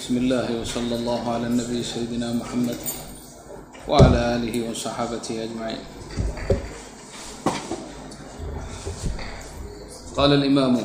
[0.00, 2.76] بسم الله وصلى الله على النبي سيدنا محمد
[3.88, 5.82] وعلى آله وصحابته أجمعين
[10.16, 10.80] قال الإمام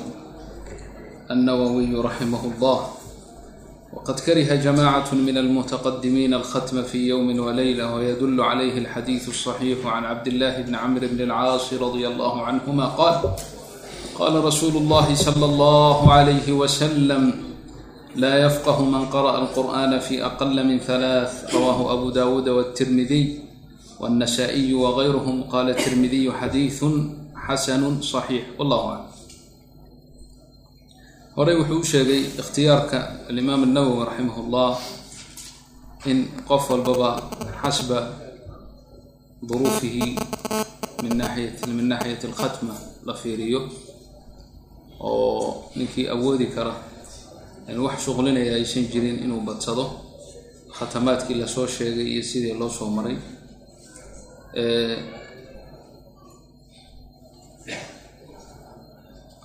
[1.31, 2.79] النووي رحمه الله
[3.93, 10.27] وقد كره جماعة من المتقدمين الختم في يوم وليلة ويدل عليه الحديث الصحيح عن عبد
[10.27, 13.15] الله بن عمرو بن العاص رضي الله عنهما قال
[14.19, 17.54] قال رسول الله صلى الله عليه وسلم
[18.15, 23.23] لا يفقه من قرأ القرآن في أقل من ثلاث رواه أبو داود والترمذي
[23.99, 25.43] والنسائي وغيرهم.
[25.43, 26.79] قال الترمذي حديث
[27.45, 29.13] xasanu saxiix wallahu aclam
[31.37, 32.97] horey wuxuu u sheegay ikhtiyaarka
[33.29, 34.71] alimaam alnawowi raximah ullah
[36.09, 36.17] in
[36.49, 37.09] qof walbaba
[37.61, 37.99] xasba
[39.49, 40.17] duruufihi
[41.05, 42.73] min naaiyat min naaxiyati alkhatma
[43.07, 43.61] la fiiriyo
[44.99, 46.73] oo ninkii awoodi kara
[47.85, 49.85] wax shuqlinaya aysan jirin inuu badsado.
[50.77, 53.17] Khatamaadkii la soo sheegay iyo sidii loo soo maray.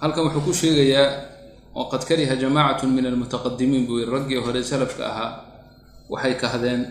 [0.01, 1.09] Halkan wuxuu ku sheegayaa
[1.77, 5.33] waqad kariha jamacat min almutaqadimiin buu yiri raggii hore salafka ahaa
[6.13, 6.83] waxay kahdeen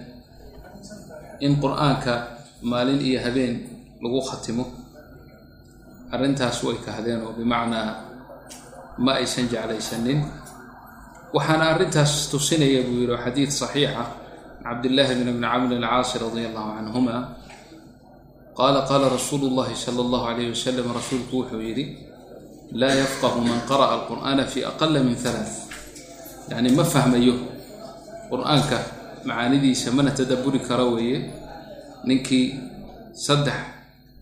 [1.45, 2.13] in qur'aanka
[2.61, 3.55] maalin iyo habeen
[4.03, 4.63] lagu khatimo.
[6.13, 7.89] Arrintaas way kahdeen oo bimacnaa
[9.03, 10.19] ma aysan jeclaysanin
[11.35, 14.03] waxaana arrintaas tusinaya buu yihi xadiid saxiixa
[14.65, 17.15] cabdillaahi bn bni camr alcaasi radi allahu canhuma
[18.59, 21.85] qaala qaala rasuulu llahi sala allahu alayh wasalam rasuulku wuxuu yidhi
[22.81, 25.55] laa yafqahu man qara'a alqur'aana fi aqala min halaath
[26.51, 27.35] yacni ma fahmayo
[28.31, 28.77] qur'aanka
[29.25, 31.19] macaanidiisa mana tadabburi kara weeye.
[31.99, 32.55] Ninkii
[33.11, 33.59] saddex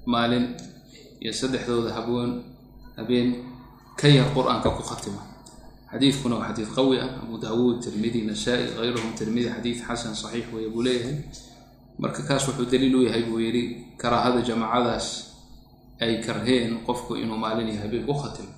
[0.10, 0.58] maalin
[1.22, 2.42] iyo saddexdooda habeen
[2.98, 3.28] habeen
[3.94, 5.22] ka yar qur'aanka ku khatima
[5.98, 7.10] xadiidkuna waa xadiid qawi ah.
[7.24, 11.18] Abu daawuud tirmidi nasaa-i hayruhum tirmidi xadiid xasan saxiix weeye buu leeyahay.
[12.00, 13.64] Marka kaas wuxuu daliil u yahay buu yidhi
[13.98, 15.08] karaahada jamaacadaas
[16.00, 18.54] ay karheen qofku inuu maalin iyo habeen ku khatimo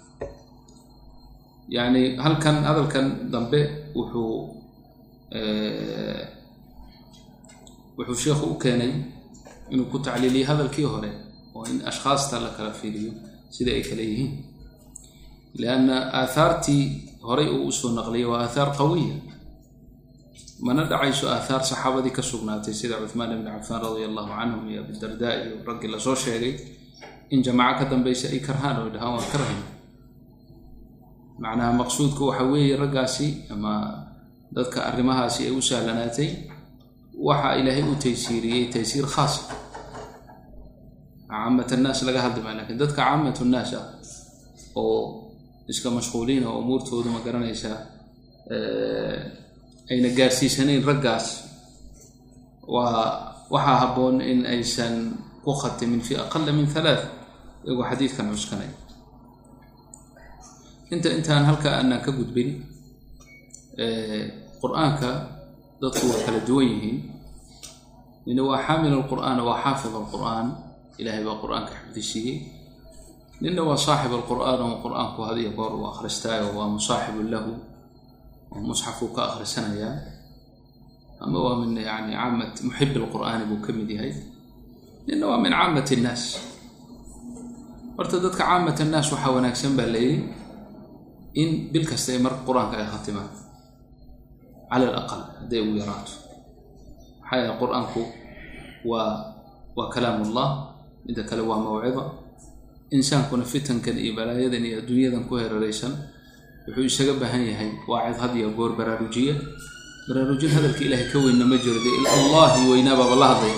[1.70, 3.62] yacni halkan hadalkan dambe
[3.96, 4.60] wuxuu
[7.98, 8.92] wuxuu sheekhu u keenay
[9.72, 11.12] inuu ku tacliiliyay hadalkii hore
[11.56, 13.12] oo in ashkhaasta la kala fiiriyo
[13.50, 14.32] sida ay kale yihiin.
[15.56, 16.84] Lianna aathaartii
[17.28, 19.16] horay uu u soo naqliyay waa aathaar qawiya.
[20.66, 25.34] Mana dhacayso aathaar saxaabadii ka sugnaatay sida cuhmaan ibni cafaan radia allahu canhum iyo abidardaa
[25.44, 26.54] iyo raggii la soo sheegay
[27.34, 29.58] in jamaaco ka dambaysa ay karhaan oo dhahaan waan karhay
[31.44, 33.74] macnaha maqsuudku waxa weeye raggaasi ama
[34.56, 36.30] dadka arrimahaasi ay u sahlanaatay
[37.28, 39.42] waxa ilaahay u taysiiriyey taysiir khaasa
[41.32, 43.86] caamat annaas laga hadli maa laakiin dadka caamat nnaas ah
[44.76, 45.00] oo
[45.72, 47.78] iska mashquuliina oo umuurtoodu ma garanaysaa
[49.92, 51.28] ayna gaarsiisanayn raggaas.
[52.74, 54.96] Waa waxaa habboon in aysan
[55.44, 57.06] ku khatimin fi aqala min halaath
[57.66, 58.70] iyagoo xadiidkan cuskanay.
[60.94, 62.50] Inta intaan halka aanaan ka gudbin
[64.62, 65.10] qur'aanka
[65.82, 66.98] dadku waa kala duwan yihiin.
[68.26, 70.48] Nina waa xaamil alqur'aan waa xaafid alqur'aan.
[71.02, 72.38] Ilaahay baa qur'aanka xifdisiiyey
[73.42, 77.52] nina waa saaxib alqur'aan oo qur'aanku had iyo goor uu akhristaayo waa musaaxibun lahu
[78.54, 79.96] oo musxafuu ka akhrisanayaa.
[81.24, 84.12] Ama waa min yani caamat muxib alqur'aani buu ka mid yahay.
[85.08, 86.24] Nina waa min caamat innaas
[87.98, 90.24] horta dadka caamat annaas waxaa wanaagsan baa leeyihi
[91.42, 93.30] in bil kasta ay marka qur'aanka ay khatimaan.
[94.70, 96.14] Cala alaqal hadday ugu yaraato.
[97.24, 98.02] Maxaa yahay qur'aanku
[98.90, 99.12] waa
[99.78, 100.50] waa kalaam ullah
[101.08, 102.04] midda kale waa mawcida
[102.92, 105.94] insaankuna fitankan iyo balaayadan iyo adduunyadan ku heraraysan
[106.68, 109.36] wuxuu isaga baahan yahay waacid had iyo goor baraarujiya
[110.10, 113.58] baraarujin hadalka ilaahay ka weynna ma jiro dee allahi weynaababa la hadlaya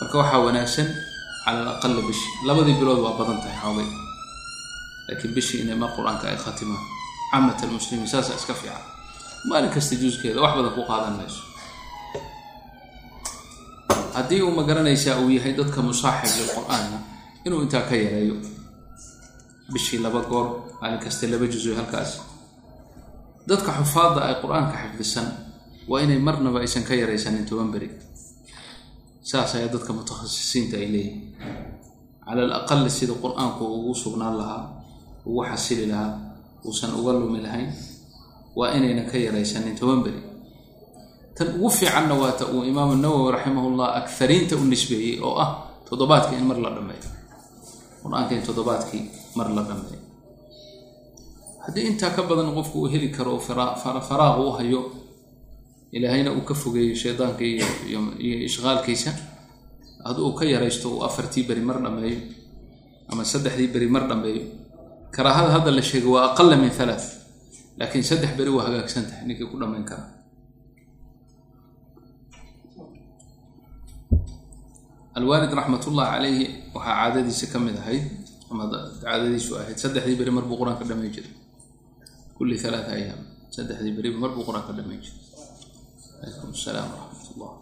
[0.00, 0.88] marka waxaa wanaagsan
[1.44, 3.88] cala alaqali bishi labadii bilood waa badan tahay xoogay
[5.08, 6.84] laakiin bishii inay qur'aanka ay khatimaan
[7.32, 8.80] camat almuslimiin saasa iska fiican.
[9.48, 11.40] Maalin kasta juuskeeda wax badan ku qaadan mayso.
[14.16, 16.98] Haddii uu ma garanaysaa uu yahay dadka musaaxib lilqur-aanna
[17.48, 18.36] inuu intaa ka yareeyo.
[19.72, 20.46] Bishii laba goor
[20.80, 22.10] maalin kasta laba juso halkaas.
[23.48, 25.26] Dadka xufaadda ay qur'aanka xifdisan
[25.88, 27.88] waa inay marnaba aysan ka yaraysanin toban beri.
[29.24, 31.36] Saas ayaa dadka mutakhasisiinta ay leeyihiin
[32.28, 34.62] cala al aqali sida qur'aanku ugu sugnaan lahaa
[35.28, 36.12] ugu xasili lahaa
[36.64, 37.72] uusan uga lumi lahayn
[38.56, 40.20] waa inaynan ka yaraysanin toban beri.
[41.36, 45.50] Tan ugu fiicanna waata uu imaamu nawowi raximahullah akariinta u nisbeeyey oo ah
[45.88, 47.04] toddobaadka in mar la dhameeyo
[48.02, 49.02] qur'aanka in toddobaadkii
[49.38, 50.00] mar la dhameeyo
[51.64, 53.40] haddii intaa ka badan qofku uu heli karo oo
[54.08, 54.80] faraaq u hayo
[55.96, 57.66] ilaahayna uu ka fogeeyo shaydaanka iyo
[58.48, 59.10] ishqaalkiisa
[60.06, 62.18] hadduu ka yaraysto uu afartii beri mar dhammeeyo
[63.12, 64.42] ama saddexdii beri mar dhammeeyo
[65.14, 67.00] karaahada hadda la sheegay waa aqala min halaa
[67.78, 70.04] laakiin saddex beri waa hagaagsan tahay ninkii ku dhammayn kara
[75.18, 76.44] alwaalid raxmatullahi calayhi
[76.74, 78.04] waxaa caadadiisa ka mid ahayd
[78.50, 78.64] ama
[79.02, 81.32] caadadiisu ahayd saddexdii beri mar buu qur'aanka dhammayn jiray.
[82.36, 83.20] Kulli alaata ayaam
[83.56, 85.20] saddexdii beri mar buu qur'aanka dhammayn jiray.
[86.20, 87.52] Calaykum asalaam waraxmatullah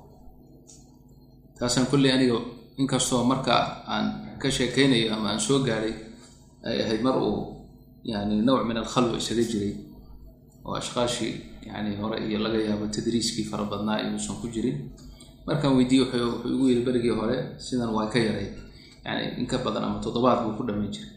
[1.59, 2.37] taasaan kulley aniga
[2.81, 3.63] inkastoo markaa
[3.95, 4.07] aan
[4.43, 5.95] ka sheekaynayo ama aan soo gaadhay
[6.69, 7.37] ay ahayd mar uu
[8.05, 9.73] yani nawc min alkhalwa isaga jiray.
[10.67, 11.33] Oo ashqaashii
[11.69, 14.79] yani hore iyo laga yaabo tadriiskii fara badnaa inuusan ku jirin
[15.47, 18.49] markaan weydiiyey wuxuu igu yidhi berigii hore sidan waa ka yaray.
[19.07, 21.11] Yani in ka badan ama toddobaad buu ku dhammayn jiray.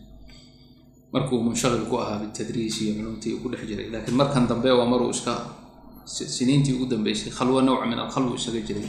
[1.14, 4.86] Markuu munshaqil ku ahaa bitadriis iyo culumtii uu ku dhex jiray laakiin markan dambe waa
[4.86, 5.34] maruu iska
[6.06, 8.86] siniintii ugu dambeysay khalwo nawc min alkhalwa isaga jiray.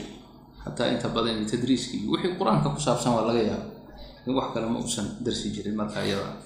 [0.64, 3.66] Xataa inta badan tadriiskii wixii qur'aanka ku saabsan waa laga yaaba
[4.28, 6.36] in wax kale ma uusan darsi jirin marka iyada.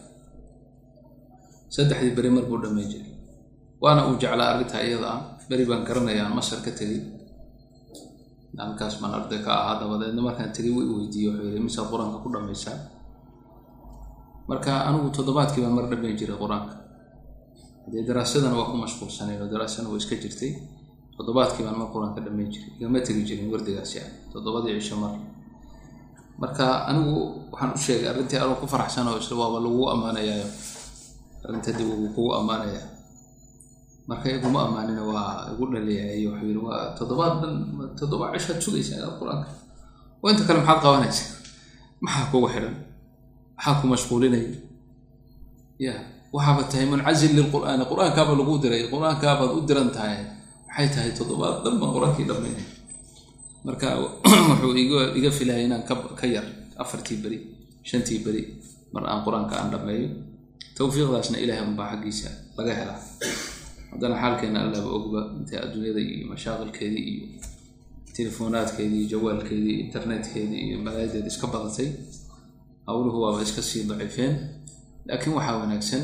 [1.75, 3.11] Saddexdii beri mar buu dhammayn jiray
[3.83, 5.09] waana uu jeclaa arrintaa iyada.
[5.11, 5.21] Ah
[5.51, 7.03] beri baan garanaya aan masar ka tegey
[8.59, 12.29] halkaas baan arday ka ahaa dabadeedna markaan tegay wi weydiiyey wuxuu yidhi misaad qur'aanka ku
[12.35, 12.77] dhammaysaa
[14.51, 16.75] marka anigu toddobaadkii baan mar dhammayn jiray qur'aanka.
[17.93, 20.53] Dee daraasadana waa ku mashquulsanayn oo daraasana waa iska jirtay
[21.17, 25.13] toddobaadkii baan mar qur'aanka dhammayn jiray igama tegi jirin wardigaasi ah toddobadii cisho mar.
[26.43, 27.15] Marka anigu
[27.53, 30.47] waxaan u sheegay arrintii anuu ku faraxsan oo isla waaba lagu ammaanayaayo
[31.45, 32.87] arrinta dib uu kugu ammaanayaa
[34.05, 37.55] marka iguma ammaanina waa igu dhaliyayo wuxuu yidhi waa toddobaad dhan
[37.97, 39.49] toddoba cishaad sugaysaa qur'aanka.
[40.21, 41.31] Oo inta kale maxaad qabanaysaa
[42.05, 42.77] maxaa kugu xidhan?
[43.57, 44.53] Maxaa ku mashquulinaya?
[45.81, 45.95] Ya
[46.37, 50.21] waxaaba tahay muncazil lilqur'aani qur'aankaaba lagu diray qur'aankaabaad u diran tahay.
[50.69, 52.67] Maxay tahay toddobaad dhan baan qur'aankii dhammaynay
[53.65, 53.89] marka
[54.53, 54.73] wuxuu
[55.17, 55.89] iga filaya inaan
[56.21, 56.45] ka yar
[56.77, 57.39] afartii beri
[57.81, 58.43] shantii beri
[58.93, 60.09] mar aan qur'aanka aan dhammeeyo.
[60.77, 62.29] Tawfiiqdaasna ilaahay unbaa xaggiisa
[62.59, 63.01] laga helaa
[63.95, 67.27] haddana xaalkeena allaaba ogba intay adduunyada iyo mashaaqilkeedii iyo
[68.17, 71.89] telefoonaadkeedii iyo jawaalkeedii iyo internetkeedii iyo malaayadeeda iska badatay
[72.87, 74.33] hawluhu waaba iska sii daciifeen.
[75.09, 76.03] Laakiin waxaa wanaagsan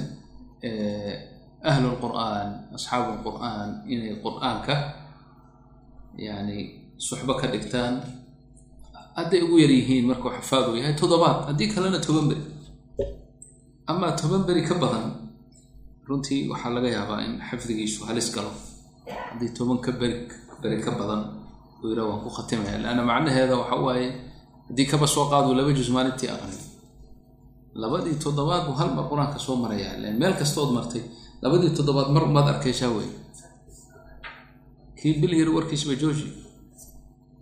[1.71, 4.75] ahlu lqur'aan asxaabu lqur'aan inay qur'aanka
[6.27, 6.57] yani
[7.07, 7.95] suxbo ka dhigtaan
[9.17, 12.43] hadday ugu yar yihiin markuu xafaadu yahay toddobaad haddii kalena toban beri
[13.91, 15.05] amaa toban beri ka badan
[16.11, 18.53] runtii waxaa laga yaabaa in xifdigiisu halis galo.
[19.31, 20.17] Haddii toban ka beri
[20.63, 21.23] beri ka badan
[21.83, 24.09] uu yidhaa waan ku khatimaya leanna macnaheeda waxa waaye
[24.69, 26.59] haddii kaba soo qaadu laba juz maalintii aqrin
[27.83, 29.95] labadii toddobaad buu hal mar qur'aanka soo marayaa.
[30.03, 31.03] Len meel kastood martay
[31.43, 33.09] labadii toddobaad mar umaad arkaysaa wey
[34.99, 36.27] kii bil yar warkiisba jooji?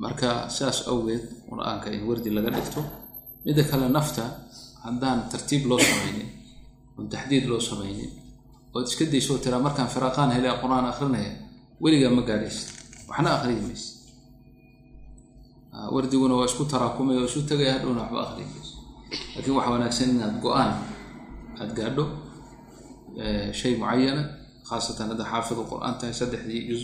[0.03, 2.81] Marka saas awgeed qur'aanka in wardi laga dhigto
[3.45, 4.25] midda kale nafta
[4.85, 6.29] haddaan tartiib loo samaynin
[6.97, 8.11] oon taxdiid loo samaynin
[8.79, 11.31] ood iska daysoo tiraa markaan firaaqaan helea qur'aan akrinaya
[11.83, 12.69] weligaa ma gaadhaysid.
[13.11, 13.95] Waxna akriyi maysid.
[15.95, 18.77] Wardiguna waa isku taraakumay oo isu tagaya hadhowna waxba akriyi maysid.
[19.35, 20.73] Laakiin waxaa wanaagsan inaad go'aan
[21.61, 22.05] aad gaadho
[23.59, 24.23] shay mucayana
[24.69, 26.83] khaasatan hadda xaafidu qur'aan tahay saddexdii juz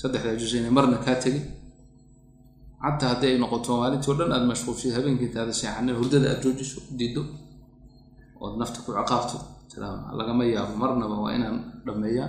[0.00, 1.44] saddexdaa juz inay marna kaa tegin.
[2.84, 6.78] Xataa haddii ay noqoto maalintii o dhan aad mashquulshid habeenkii intaada seexanin hurdada aad joojiso
[6.98, 7.22] diiddo
[8.44, 9.36] ood nafta ku ciqaabto
[10.18, 11.56] lagama yaabo marnaba waa inaan
[11.86, 12.28] dhammeeyaa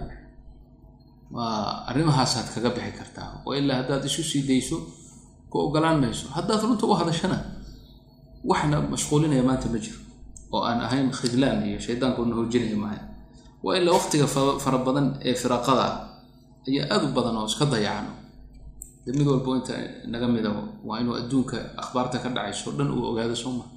[1.32, 4.78] waa arrimahaasaad kaga bixi kartaa oo ilaa haddaad isu sii dayso
[5.52, 7.38] ku ogolaan mayso haddaad runta u hadashana
[8.50, 10.00] waxna mashquulinaya maanta ma jiro.
[10.54, 13.00] Oo aan ahayn khidlaan iyo shaydaanku na hoojinaya maaha.
[13.64, 14.28] Waa ilaa waqtiga
[14.64, 15.96] fara badan ee firaaqada ah
[16.68, 18.12] ayaa aada u badan oo iska dayacano
[19.06, 19.74] de mid walbo inta
[20.14, 20.50] naga mida
[20.88, 23.68] waa inuu adduunka akhbaarta ka dhacayso dhan uu ogaado soo maa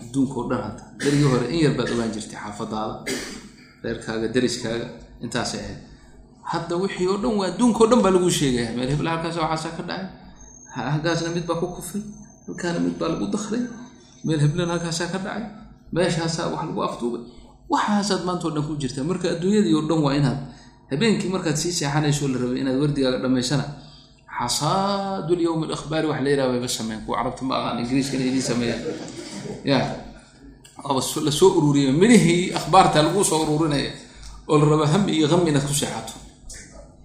[0.00, 0.82] adduunka oo dhan hadda.
[1.00, 2.94] Darigii hore in yar baad ogaan jirtay xaafadaada
[3.84, 4.86] reerkaaga dariskaaga
[5.24, 5.80] intaasay ahayd.
[6.52, 9.76] Hadda wixii oo dhan waa adduunka o dhan baa lagu sheegaya meel hebla halkaas waxaasaa
[9.78, 10.06] ka dhacay.
[10.74, 12.02] Halkaasna mid baa ku kufay
[12.46, 13.62] halkaana mid baa lagu dakray
[14.26, 15.44] meel heblana halkaasaa ka dhacay.
[15.94, 17.22] Meeshaasaa wax lagu afduubay
[17.72, 19.04] waxaasaad maanta o dhan ku jirtaa.
[19.10, 20.38] Marka adduunyadii oo dhan waa inaad
[20.90, 23.64] habeenkii markaad sii seexanayso la rabay inaad wardigaaga dhammaysana
[24.38, 28.82] xasaadu lyowm alakhbaari wax la yiraha wayba sameyn kuwa carabta ma aqaan ingiriiskana idiin sameeyaan
[29.70, 29.78] ya.
[30.88, 33.90] Aba la soo ururiya midhihii akhbaarta laguu soo ururinaya
[34.50, 36.14] oo la rabaa hami iyo hami inaad ku seexato.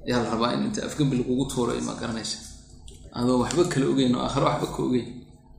[0.05, 2.37] Ayaa la rabaa in inta afgembi lagugu tuuro ma garanaysa.
[3.17, 5.07] Adoo waxba kala ogeyn oo aakhiro waxba ka ogeyn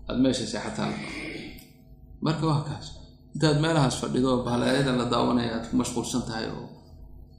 [0.09, 0.92] aad meesha seexataa
[2.25, 2.87] marka waa kaas.
[3.35, 6.66] Intaad meelahaas fadhido bahlaayada la daawanaya aad ku mashquulsan tahay oo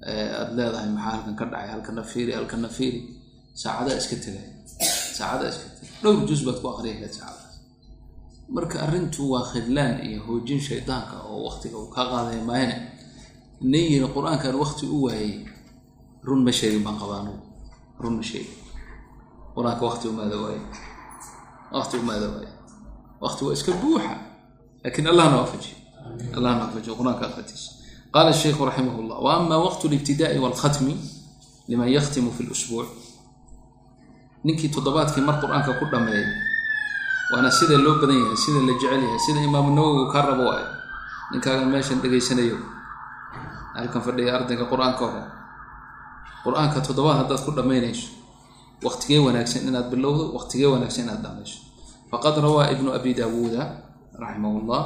[0.08, 3.00] aada leedahay maxaa halkan ka dhacay halkana fiiri halkana fiiri
[3.62, 4.46] saacadaa iska tegay.
[5.18, 5.90] Saacadaa iska tegay.
[6.02, 7.41] Dhowr juz baad ku saacadaas
[8.51, 12.77] marka arrintu waa khidlaan iyo hoojin shaydaanka oo waktiga uu kaa qaadaya maayane
[13.61, 15.33] nin yiri qur-aankan wakti u waayey
[16.27, 17.33] run ma sheegin baan qabaanu
[18.03, 18.55] run ma sheegin
[19.55, 20.61] qur-aanka wakti umaada waaye
[21.73, 22.51] wakti umaada waaye
[23.21, 24.15] wakti waa iska buuxa
[24.85, 25.77] lakin allahna waafajiyo
[26.37, 27.71] allahna waafajiyo qur-aanka akritiisa
[28.15, 30.95] qaala الشheikhu raximah اllah وama waqt اlاbtidaءi wاlkhatmi
[31.69, 32.89] liman yaktimu fi اlusbuuc
[34.45, 36.27] ninkii toddobaadkii mar qur-aanka ku dhameeya
[37.32, 40.68] waana sida loo badan yahay sida la jecel yahay sida imaamu nawowi kaa rabo waayo.
[41.32, 42.58] Ninkaagan meeshan dhegaysanayo
[43.76, 45.24] halkan fadhiya ardayga qur'aanka hore
[46.44, 48.08] qur'aanka toddobaad haddaad ku dhammaynayso
[48.84, 51.58] waqtigee wanaagsan inaad bilowdo waqtigee wanaagsan inaad dhamayso
[52.12, 53.64] faqad rawaa ibnu abi daawuuda
[54.20, 54.84] raximah llah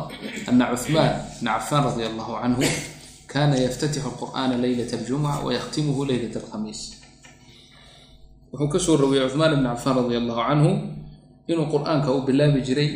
[0.49, 1.11] ana cuثmaan
[1.41, 2.61] bna cafaan radia allahu canhu
[3.25, 6.81] kana yaftatixu alqur'ana leylat aljumca wayakhtimuhu leylat alkhamiis.
[8.53, 10.71] Wuxuu ka soo rawiyey cuثmaan ibn cafaan radia allahu canhu
[11.47, 12.89] inuu qur'aanka u bilaabi jiray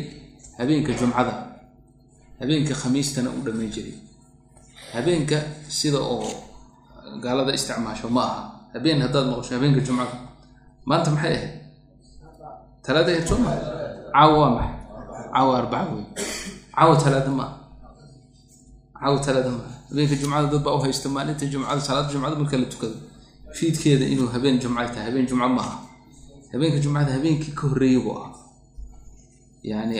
[0.58, 1.34] habeenka jumcada
[2.40, 3.94] habeenka khamiistana u dhammayn jiray.
[4.94, 5.38] Habeenka
[5.68, 6.24] sida oo
[7.22, 8.42] gaalada isticmaasho ma aha.
[8.74, 10.16] Habeen haddaad maqasho habeenka jumcada.
[10.88, 11.52] Maanta maxay ahayd?
[12.84, 13.56] Talaada ahayd soo maa
[14.14, 14.74] caawa waa maxay?
[15.32, 16.04] Caawa arbaca wey
[16.74, 17.54] caawa talaada maaha
[19.00, 22.66] caawa talaada maaha habeenka jumcada dad baa u haysta maalinta jumcada salaada jumcada marka la
[22.72, 22.96] tukado.
[23.56, 25.76] Fiidkeeda inuu habeen jumca tahay habeen jumco maaha
[26.52, 28.30] habeenka jumcada habeenkii ka horreeyay buu ah
[29.62, 29.96] yani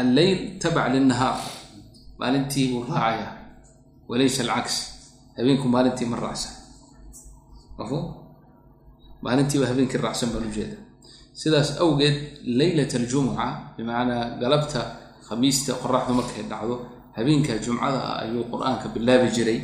[0.00, 1.36] alleyl tabac lilnahaar
[2.20, 3.28] maalintii buu raacaya
[4.08, 4.74] walaysa alcaks
[5.36, 6.52] habeenku maalintii ma raacsan
[7.78, 8.04] mafhum
[9.24, 10.76] maalintiiba habeenkii raacsan baan ujeeda
[11.40, 12.16] sidaas awgeed
[12.58, 14.80] leylat aljumca bimacnaa galabta
[15.28, 16.76] khamiista qoraxdu markay dhacdo
[17.16, 19.58] habeenka jumcada ah ayuu qur'aanka bilaabi jiray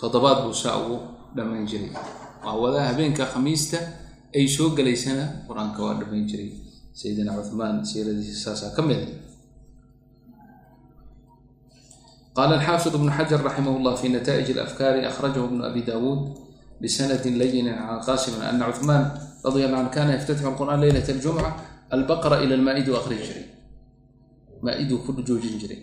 [0.00, 0.96] toddobaad buu saa ugu
[1.36, 1.90] dhammayn jiray
[2.44, 3.78] waa wadaa habeenka khamiista
[4.36, 6.50] ay soo gelaysana qur'aanka waa dhammayn jiray
[6.92, 9.06] sayidina cuثmaan siiradiisa saasaa ka mida
[12.36, 16.20] qala alxaafid bnu xajar raximah llah fi nata'ij alafkaari akhrajahu bnu abi dawuud
[16.80, 19.04] bisanadi layinin can qasimin ana cuثmaan
[19.44, 21.50] radi alla an kana yaftatixu alqur'an leylat aljumca
[21.90, 23.46] albaqra ila almaa-idi u aqri jiray.
[24.62, 25.80] Maa-iduu ku joojin jiray.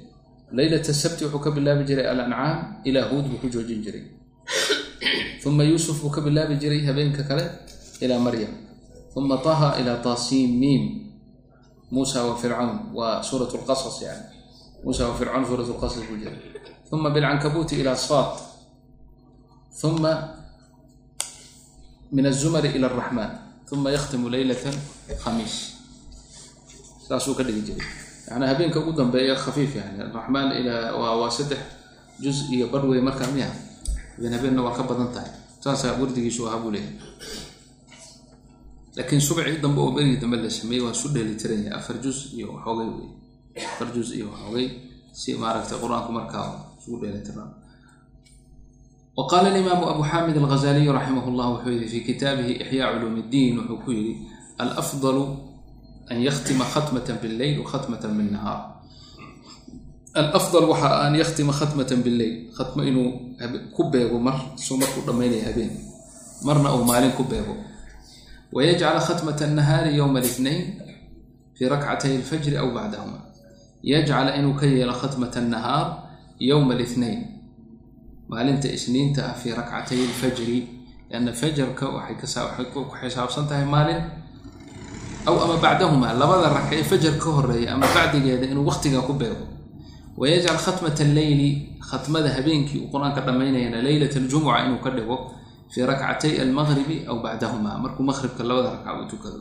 [0.57, 4.03] Leylat sabti wuxuu ka bilaabi jiray alancaam ilaa huud buu ku joojin jiray.
[5.45, 7.43] Uma yuusuf buu ka bilaabi jiray habeenka kale
[8.01, 8.66] ilaa maryam
[10.61, 10.83] miim
[11.91, 14.23] muusa wa fircawn waa suurat lqasas yani
[14.83, 16.37] muusa wa fircawn suurat lqasas buu jiray
[16.91, 18.35] uma bilcankabuuti ilaa saad
[19.83, 20.11] uma
[22.11, 23.31] min azumari ila araxmaan
[23.71, 24.71] uma yakhtimu leylata
[25.23, 25.55] khamiis
[27.07, 27.87] saasuu ka dhigi jiray
[28.31, 31.59] yani habeenka ugu dambeeya khafiif yani araxmaan ilaa waa saddex
[32.19, 33.47] juz iyo barwey markaa miya
[34.15, 35.31] habeen habeenna waa ka badan tahay
[35.63, 36.95] saasaa wardigiisu ahaa buu leeyahay
[38.97, 42.47] laakiin subcii dambe oo berigii dambe la sameeyey waa su dheelitiran yahay afar juz iyo
[42.53, 43.09] waxoogay wey.
[43.71, 44.67] Afar juz iyo waxoogay
[45.19, 46.47] si maaragtay qur'aanku markaa
[46.79, 47.49] isugu dheelitirnaa
[49.17, 53.53] wa qaala alimaamu abu xaamid alghazaliyu raximah llah wuxuu yihi fi kitaabihi ixyaa culuum iddiin
[53.59, 54.13] wuxuu ku yihi
[54.61, 55.23] alafdalu
[56.11, 58.59] an yakhtima khatmatan billeyl wa khatmatan binnahaar.
[60.17, 63.09] Alafdal waxa an yakhtima khatmatan billeyl khatmo inuu
[63.75, 65.01] ku beego mar suu markuu
[68.55, 70.61] wayajcala khatmat annahaari yowma alithnayn
[71.57, 73.19] fii rakcatay alfajri aw bacdahuma
[73.83, 75.87] yajcala inuu ka yeelo khatmat annahaar
[76.39, 77.19] yowma alithnayn
[78.29, 80.57] maalinta isniinta ah fii rakcatay alfajri
[81.09, 84.01] lianna fajarka waxay ku xisaabsan tahay maalin
[85.27, 89.45] aw ama bacdahuma labada ragca ee fajar ka horreeya ama bacdigeeda inuu waqtiga ku beego
[90.17, 91.49] wayajcal khatmat alleyli
[91.89, 95.17] khatmada habeenkii uu qur'aanka dhammaynayana leylat aljumuca inuu ka dhigo
[95.71, 99.39] fii rakcatay almaqribi aw bacdahuma markuu maqribka labada ragca uu tukado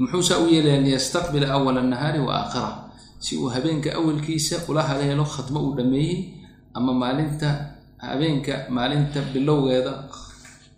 [0.00, 2.72] muxuusaa u yeelaya liyastaqbila awala nahaari wa aakhirah
[3.24, 6.18] si uu habeenka awalkiisa ula haleelo khatmo uu dhammeeyey
[6.74, 7.48] ama maalinta
[7.98, 9.92] habeenka maalinta bilowgeeda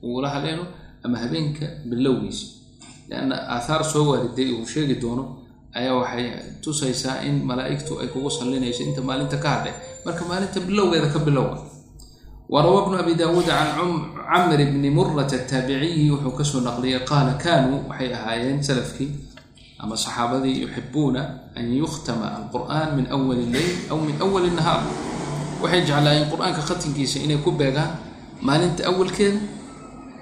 [0.03, 0.65] uu ula haleelo
[1.05, 2.47] ama habeenka bilowgiisa
[3.09, 5.25] lianna aathaar soo waariday uu sheegi doono
[5.79, 6.27] ayaa waxay
[6.65, 11.59] tusaysaa in malaa'igtu ay kugu sallinayso inta maalinta ka hadhay marka maalinta bilowgeeda ka bilowga
[12.49, 17.89] warawa bnu abi daawuud can camr bni murata ataabiciyi wuxuu ka soo naqliyay qaala kaanuu
[17.91, 19.11] waxay ahaayeen salafkii
[19.83, 21.23] ama saxaabadii yuxibuuna
[21.59, 24.83] an yukhtama alqur'an min awali leyl aw min awali nahaar
[25.63, 27.93] waxay jeclaayeen qur'aanka khatinkiisa inay ku beegaan
[28.47, 29.41] maalinta awalkeeda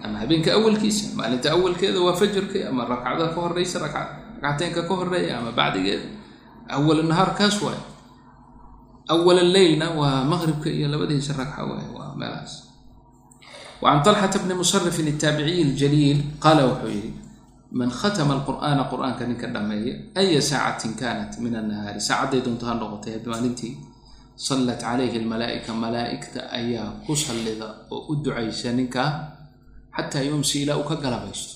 [0.04, 5.52] ama habeenka awalkiisa maalinta awalkeeda waa fajarka ama rakcada ka horeysa ragcateynka ka horreeya ama
[5.52, 6.09] bacdigeeda
[6.76, 7.81] awal nahaar kaas waay
[9.12, 12.53] awal leylna waa maqribka iyo labadiisa waa meelahaas
[13.84, 17.12] wacan طalxata bni musarifin الtaabiciyi اljaliil qaala wuxuu yihi
[17.79, 23.15] man khatma alqur'aana qur'aanka ninka dhameeya aya saacatin kanat min annahaari saacadday doonto ha noqotay
[23.34, 23.74] maalintii
[24.48, 29.10] sallat calayhi almalaa'ika malaa'igta ayaa ku sallida oo u ducaysa ninkaa
[29.98, 31.51] xataa yumsi ilaa uu ka galabaysto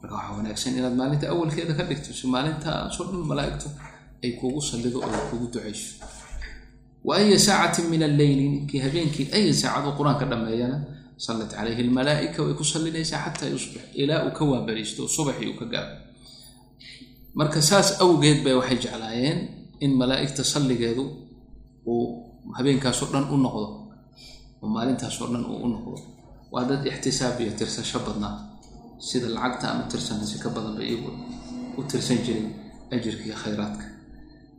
[0.00, 3.68] marka waxaa wanaagsan inaad maalinta awalkeeda ka dhigto si maalintaasoo dhan malaa'igtu
[4.24, 5.88] ay kuugu sallido oo ay kuugu ducayso
[7.07, 10.77] wa aya saacatin min alleyli ninkii habeenkii aya saacaduu qur'aanka dhameeyana
[11.25, 15.57] sallat calayhi almalaa'ika way ku sallinaysaa xataa yusbix ilaa uu ka waabariisto oo subaxii uu
[15.61, 15.93] ka gaabo
[17.39, 19.39] marka saas awgeed bay waxay jeclaayeen
[19.85, 21.03] in malaa'igta salligeedu
[21.91, 22.05] uu
[22.57, 23.67] habeenkaasoo dhan u noqdo
[24.61, 25.97] oo maalintaasoo dhan uu u noqdo.
[26.53, 28.35] Waa dad ixtisaab iyo tirsasho badnaa
[29.07, 31.11] sida lacagta aan u tirsana si ka badanba iyagu
[31.77, 32.45] u tirsan jiray
[32.95, 33.85] ajirka iyo khayraadka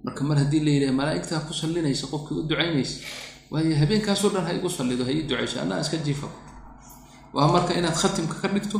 [0.04, 2.96] marka mar haddii la yidhaha malaa'igtaa ku sallinaysa qofkii u ducaynaysa
[3.52, 6.28] waayo habeenkaasoo dhan ha igu sallido ha ii ducayso annaa iska jiifa
[7.34, 8.78] waa marka inaad khatimka ka dhigto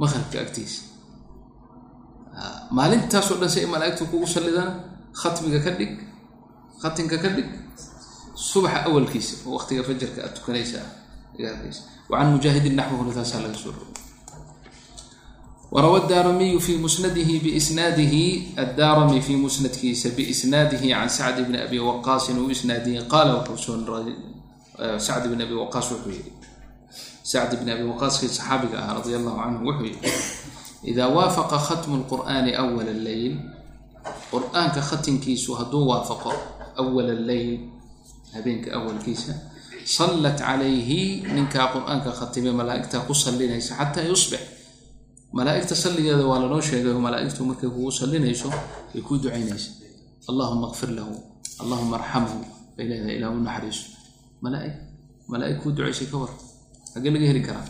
[0.00, 0.80] maqribka agtiisa.
[2.76, 4.72] Maalintaasoo dhan si ay malaa'igtu kugu sallidana
[5.20, 5.92] khatmiga ka dhig
[6.82, 7.48] khatimka ka dhig
[8.50, 10.80] subaxa awalkiisa oo waqtiga fajarka aad tukanaysa
[12.10, 13.94] wacan mujaahidin naxwahuna taasaa laga soo rogay
[15.70, 22.50] warawa daaramiyu fi musnadihi biisnaadihi addaarami fi musnadkiisa biisnaadihi can sacd bni abi waqaasin uu
[22.50, 23.46] isnaadiyey qaala
[24.98, 26.32] sacd bni abi waqaas wuxuu yihi
[27.22, 30.10] sacd bni abi waqaaskii saxaabiga ah radia allahu canhu wuxuu yihi
[30.90, 33.34] idaa waafaqa khatmu lqur'aani awala alleyl
[34.32, 36.32] qur'aanka khatimkiisu hadduu waafaqo
[36.82, 37.60] awala alleyl
[38.34, 39.32] habeenka awalkiisa
[39.84, 44.40] sallat calayhi ninkaa qur'aanka khatime malaa'igtaa ku sallinaysa xataa yusbix
[45.38, 48.50] malaa'igta salligeeda waa lanoo sheegay malaa'igtu markay kugu sallinayso
[48.94, 49.70] ay kuu ducaynaysa
[50.30, 51.14] allahuma kfir lahu
[51.62, 52.38] allahuma arxamhu
[52.76, 53.84] bay leedahay ilah u naxariiso
[54.44, 54.74] malaaig
[55.32, 56.32] malaa'ig kuu ducaysay ka war
[56.94, 57.66] hagee laga heli karaa.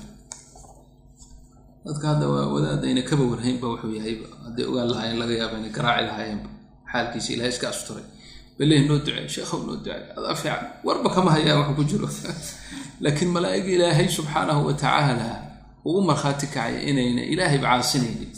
[1.84, 6.48] Dadka hadda wadaadayna kaba warhaynba wuxuu yahayba hadday ogaan lahaayeen laga yaaba inay garaaci lahaayeenba
[6.92, 8.06] xaalkiisa ilahay iska asturay.
[8.58, 10.64] Balehi noo ducey sheekhow noo ducey adaa fiican.
[10.84, 12.08] Warba kama hayaan wax ku jiro.
[13.04, 15.49] Laakiin malaa'ig ilaahay subxaanahu wa tacaala
[15.84, 18.30] uu u markhaati kacay inayna ilaahayba caasinaynin.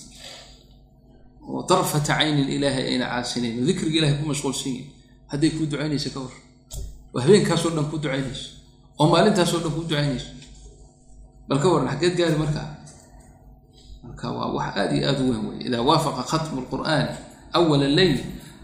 [1.48, 4.88] Oo darfata caynin ilaahay ayna caasinayn oo dikriga ilahay ku mashquulsan yihiin
[5.30, 6.34] hadday kuu ducaynaysa ka war
[7.14, 8.46] oo habeenkaasoo dhan kuu ducaynayso.
[8.98, 10.30] Oo maalintaasoo dhan kuu ducaynayso.
[11.48, 12.68] Bal ka waran xaggeed gaari markaa
[14.06, 17.14] marka waa wax aada iyo aada u weyn wey idaa waafaqa khatmu lqur'aani
[17.58, 18.18] awala leyl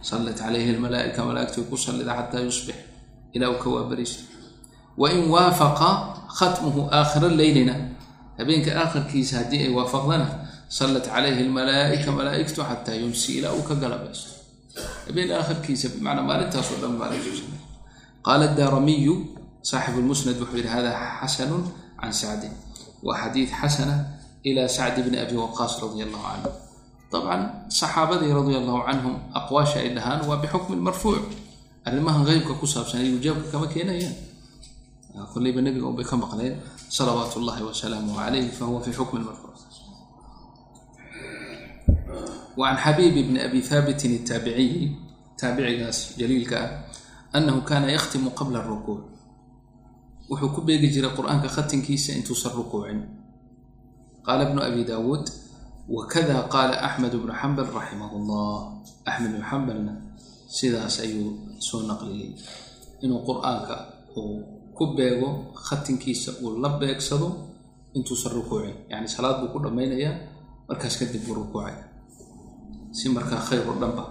[0.08, 2.76] sallat calayhi almalaa'ika malaa'igtu ku sallida xataa yusbix.
[3.34, 4.22] Ilaa uu ka waabariisto
[5.00, 5.88] wain waafaqa
[6.38, 7.74] khatmuhu aakhira leylina
[8.38, 10.26] habeenka aakhirkiisa haddii ay waafaqdana
[10.78, 14.30] sallat calayhi almalaa'ika malaa'igtu xataa yumsi ilaa uu ka galabaysto
[15.06, 17.30] habeen aakhirkiisa bimacnaa maalintaasoo dhan maalintu
[18.26, 19.14] qaala daaramiyu
[19.70, 21.64] saaxibu lmusnad wuxuu yidhi hada xasanun
[22.00, 22.52] can sacdin.
[23.02, 23.94] Waa xadiid xasana
[24.48, 26.50] ila sacdi bni abi waqaas radia allahu canhu.
[27.12, 27.42] Dabcan
[27.78, 31.24] saxaabadii radia allahu canhum aqwaasha ay dhahaan waa bixukmin marfuuc.
[31.86, 34.14] Arrimahan qeybka ku saabsan ay ujaabka kama keenayaan.
[35.32, 36.54] Kollayba nebiga unbay ka maqleen
[36.89, 39.51] salawaat ullahi wasalaamuh calayh fahuwa fi xukmi marfuuc
[42.57, 44.91] وعن xبيب بن أbي ثابت التاaبعي
[45.41, 46.69] taabicigaas jliilka ah
[47.37, 48.99] أنه kana ykhتم qبلa الركوع
[50.29, 52.99] wuxuu ku beegi jiray qur'aanka khatinkiisa intuusan rukuucin
[54.23, 55.25] qaala بن أbي dاود
[55.89, 58.55] وkda qاla أحمد بن حنبل رaximه الله
[59.09, 59.93] أحmed بن حنبلna
[60.47, 62.37] sidaas ayuu soo naqliyey
[63.01, 63.75] inuu qur'aanka
[64.13, 65.28] uu ku beego
[65.66, 67.28] khatinkiisa uu la beegsado
[67.96, 68.74] intuusan rukuucin.
[68.90, 70.14] Yani salaad buu ku dhammaynayaa
[70.68, 71.84] markaas kadib buu rukuucaya
[72.96, 74.04] si markaa khayr oo dhanba.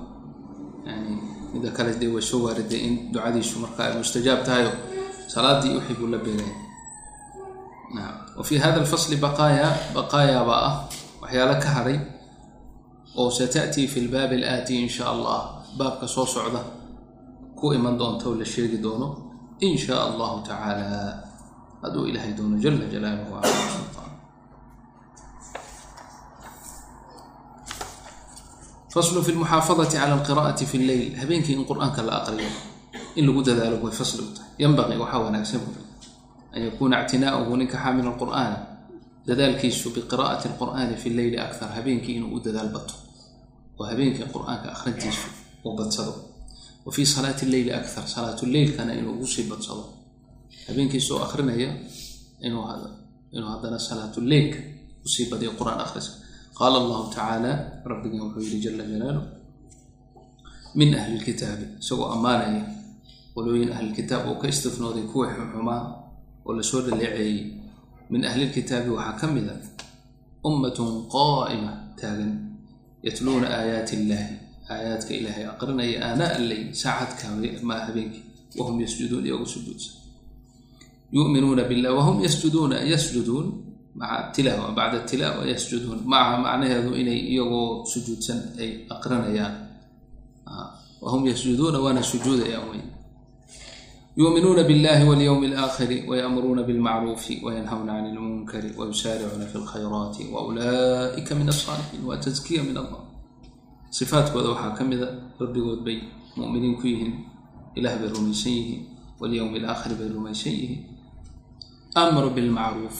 [0.88, 1.12] Yani
[1.53, 4.71] mida kale dee way soo waariday in ducadiisu markaa ay mustajaab tahayo.
[5.34, 6.56] Salaadii wixii buu la beegaya
[8.38, 10.75] wa fii hada alfasli baqaaya baqaaya baa ah
[11.21, 11.99] waxyaalo ka haray
[13.17, 16.62] oo sata'tii fi lbaabi alaati in sha allah baabka soo socda
[17.58, 19.08] ku iman doonta oo la sheegi doono
[19.59, 21.23] in sha allahu tacaala
[21.81, 24.11] hadduu ilaahay doono jala jalaaluhu ala sultaan
[28.93, 32.49] faslu fi lmuxaafadati cala alqira'ati fi lleyl habeenkii in qur'aanka la aqriyo
[33.15, 35.81] in lagu dadaalo way fasli tahay yanbaqii waxaa wanaagsan buri
[36.55, 38.57] an yakuuna ictinaa'uhu ninka xaamil alqur'aana
[39.27, 42.95] dadaalkiisu biqira'ati alqur'aani fi lleyli akthar habeenkii inuu u dadaal bato
[43.79, 45.27] oo habeenkii qur'aanka akhrintiisu
[45.65, 46.13] uu badsado
[46.88, 49.84] wa fii salaati lleyli akthar salaatuleylkana inuu ugu sii badsado
[50.67, 51.69] habeenkiisoo akrinaya
[52.47, 54.60] inuu haddana salaatuleylka
[55.06, 56.15] u sii badiyo qur'aan akhriska
[56.60, 57.52] qaala allahu tacaala
[57.91, 59.26] rabbigan wuxuu yihi jala jalaaluh
[60.80, 62.63] min ahli lkitaabi isagoo ammaanaya
[63.36, 65.82] qolooyin ahlilkitaab oo ka istifnooday kuwii xumaa
[66.45, 67.38] oo la soo dhaleeceeyey
[68.13, 69.54] min ahlilkitaabi waxaa ka mida
[70.50, 71.71] ummatun qaa'ima
[72.02, 72.32] taagan
[73.08, 74.36] yatluuna aayaati illaahi
[74.73, 77.25] aayaadka ilaahay aqrinaya aanaa alleyl saacadka
[77.69, 78.23] maa habeenkii.
[78.60, 79.93] Wahum yasjuduun iyagoo sujuudsan
[81.12, 83.45] yuminuuna billah wahum yasjuduuna yasjuduun
[83.99, 85.99] maca tilaawa bacda tilaawa yasjuduun.
[86.12, 89.56] Maca macnaheedu inay iyagoo sujuudsan ay aqrinayaan.
[91.01, 92.82] Wahum yasjuduuna waana sujuudayaan wey
[94.17, 102.01] yuuminuuna biاllahi walyowmi alaakhiri wayamuruuna bilmacruufi wayanhawna can ilmunkari wayusaaricuuna fi lkhayraati waulaa'ika min alsaalixiin
[102.10, 103.01] waa taskiya min allah
[103.97, 105.07] sifaadkooda waxaa ka mida
[105.41, 105.97] rabbigood bay
[106.39, 107.13] mu'miniin ku yihiin
[107.77, 108.81] ilaah bay rumaysan yihiin
[109.21, 110.81] walyowmi alaakhiri bay rumaysan yihiin.
[111.99, 112.97] Aamaru bilmacruuf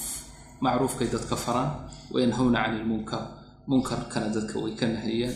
[0.66, 1.72] macruufkay dadka faraan
[2.14, 3.24] wayanhawna can ilmunkar
[3.70, 5.36] munkarkana dadka way ka nahiyaan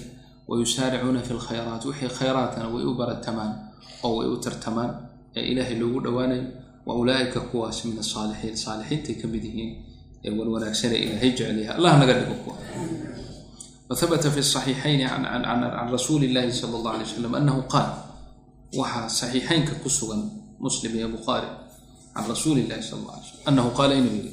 [0.49, 3.51] wayusaaricuuna fi lkhayraat wixii khayraatana way u baratamaan
[4.05, 4.91] oo way u tartamaan
[5.37, 6.43] ee ilaahay loogu dhowaanayo
[6.87, 9.71] wa ulaa'ika kuwaas min asaalixiin saalixiintay ka mid yihiin
[10.25, 12.55] ee wanwanaagsanee ilaahay jecelyaha allah naga dhigo kuwa
[13.90, 17.88] وثبت في الصحيحين عن, عن, عن, عن رسول الله صلى الله عليه وسلم أنه قال
[18.76, 20.14] وحا صحيحين ككسوا
[20.60, 21.50] مسلم يا بخاري
[22.16, 24.32] عن رسول الله صلى الله عليه وسلم أنه قال إنه يري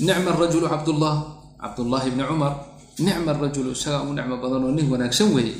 [0.00, 1.14] نعم الرجل عبد الله
[1.60, 2.52] عبد الله بن عمر
[3.00, 5.52] نعم الرجل سواء نعم بدن ونه وناكسن وهي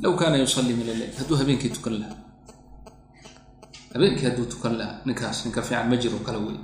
[0.00, 2.26] لو كان يصلي من الليل هدو هبينك تكلها
[3.96, 6.58] habeenkii hadduu tukan lahaa ninkaas ninka fiican ma jiro kala wey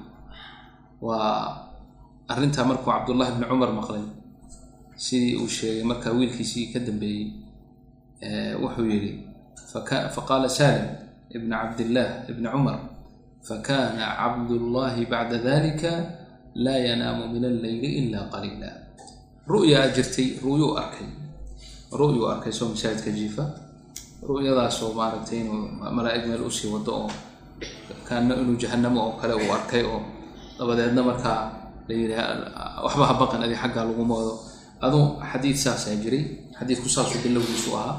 [1.00, 1.64] waa
[2.28, 4.04] arrintaa markuu cabdullahi bni cumar maqlay
[5.05, 7.25] sidii uu sheegay markaa wiilkiisii ka dambeeyey
[8.61, 9.11] wuxuu yidhi
[10.15, 10.87] faqaala salim
[11.35, 12.79] ibn cabdillaah ibni cumar
[13.47, 15.91] fakana cabdullahi bacda dalika
[16.65, 18.69] laa yanaamu min alleyli ila qaliila
[19.47, 21.07] ru'yaa jirtay ru'yuu arkay.
[21.99, 23.43] Ru'yuu arkay soo masaajidka jiifa.
[24.29, 27.11] Ru'yadaasoo maaragtay inuu malaa'ig meel u sii wado oo
[28.07, 30.01] kaana inuu jahanamo oo kale uu arkay oo
[30.59, 31.39] dabadeedna markaa
[31.87, 32.15] la yidhi
[32.83, 34.33] waxba ha baqan adi xaggaa lagu moodo
[34.85, 36.23] aduu xadiid saasaa jiray.
[36.59, 37.95] Xadiidku saasuu bilowgiisu ahaa.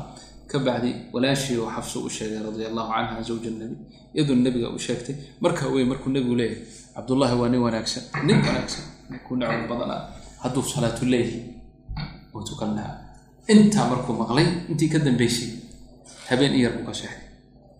[0.51, 3.77] Ka bacdi walaashii oo xafsu u sheegay radia allahu canha zawja nabi.
[4.15, 5.15] Iyaduu nebiga u sheegtay
[5.45, 6.65] markaa wey markuu nebigu leeyahay
[6.95, 8.03] cabdullaahi waa nin wanaagsan.
[8.27, 8.85] Nin wanaagsan.
[9.11, 10.01] Ninkuu nacwo badanaa
[10.43, 11.39] hadduu salaatuleyhi
[12.35, 12.97] uu tukan lahaa
[13.53, 15.49] intaa markuu maqlay intii ka dambeysay
[16.29, 17.25] habeen iyar buu ka seexday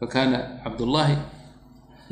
[0.01, 1.17] fakana cabdullaahi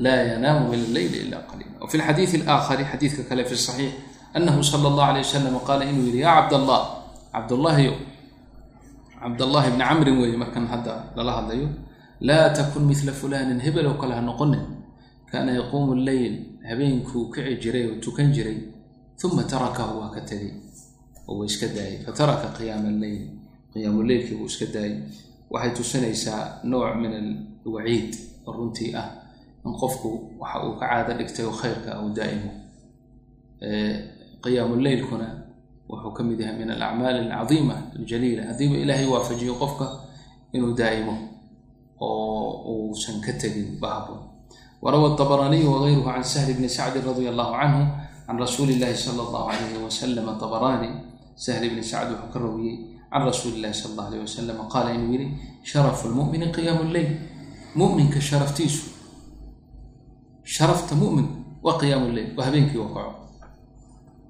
[0.05, 1.77] laa yanaamu min alleyli ila qaliila.
[1.81, 3.93] Wafi lxadiidi alaakhari xadiidka kale fi saxiix
[4.37, 6.81] anahu sala allah alayh wasalam qaala inuu yidhi yaa cabdallah
[7.35, 7.95] cabdullaahiyo
[9.23, 11.69] cabdallahi bni camrin weeye markan hadda lala hadlayo
[12.29, 14.65] laa takun midla fulaanin hebel oo kale ha noqonin
[15.31, 16.35] kaana yaquumu lleyl
[16.69, 18.59] habeenkuu kici jiray oo tukan jiray
[19.25, 20.53] uma tarakahu waa ka tegay
[21.29, 23.23] oo waa iska daayay fataraka qiyaama alleyl
[23.73, 24.95] qiyaamuleylkii buu iska daayay
[25.53, 27.13] waxay tusinaysaa nooc min
[27.67, 28.11] alwaciid
[28.47, 29.09] oo runtii ah
[29.67, 30.09] in qofku
[30.41, 32.07] waxa uu ka caado dhigtay khayrka au
[34.47, 35.27] qiyaamuleylkuna
[35.91, 38.43] wuxuu ka mid yahay min alacmaali alcadiima aljaliila.
[38.51, 39.87] Haddiiba ilaahay waafajiyo qofka
[40.55, 41.15] inuu daa'imo
[42.01, 44.15] oo uusan ka tegin bahabo
[44.83, 47.83] warawa aطabaraniyu wagayruhu can sahli bni sacdin radia allahu canhu
[48.27, 50.91] can rasuuli illahi sala allahu alayhi wasalam abarani
[51.45, 52.77] sahli bni sacd wuxuu ka rawiyey
[53.11, 55.29] can rasuuli illahi sala allah alayh wasalam qaala inuu yidhi
[55.71, 57.11] sharafu lmumini qiyaamu lleyl
[57.79, 58.85] muminka sharaftiisu
[60.55, 61.27] sharafta mumin
[61.65, 63.13] waa qiyaamu lleyl waa habeenkii u kaco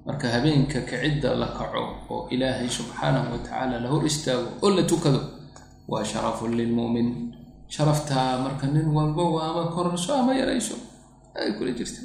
[0.07, 4.83] marka habeenka kacidda la kaco oo ilaahay subxaanahu wa tacaala la hor istaago oo la
[4.91, 5.21] tukado
[5.91, 7.09] waa sharafun lilmumin
[7.75, 10.75] sharaftaa marka nin walbowa ama kororso ama yarayso
[11.39, 12.01] ay kula jirta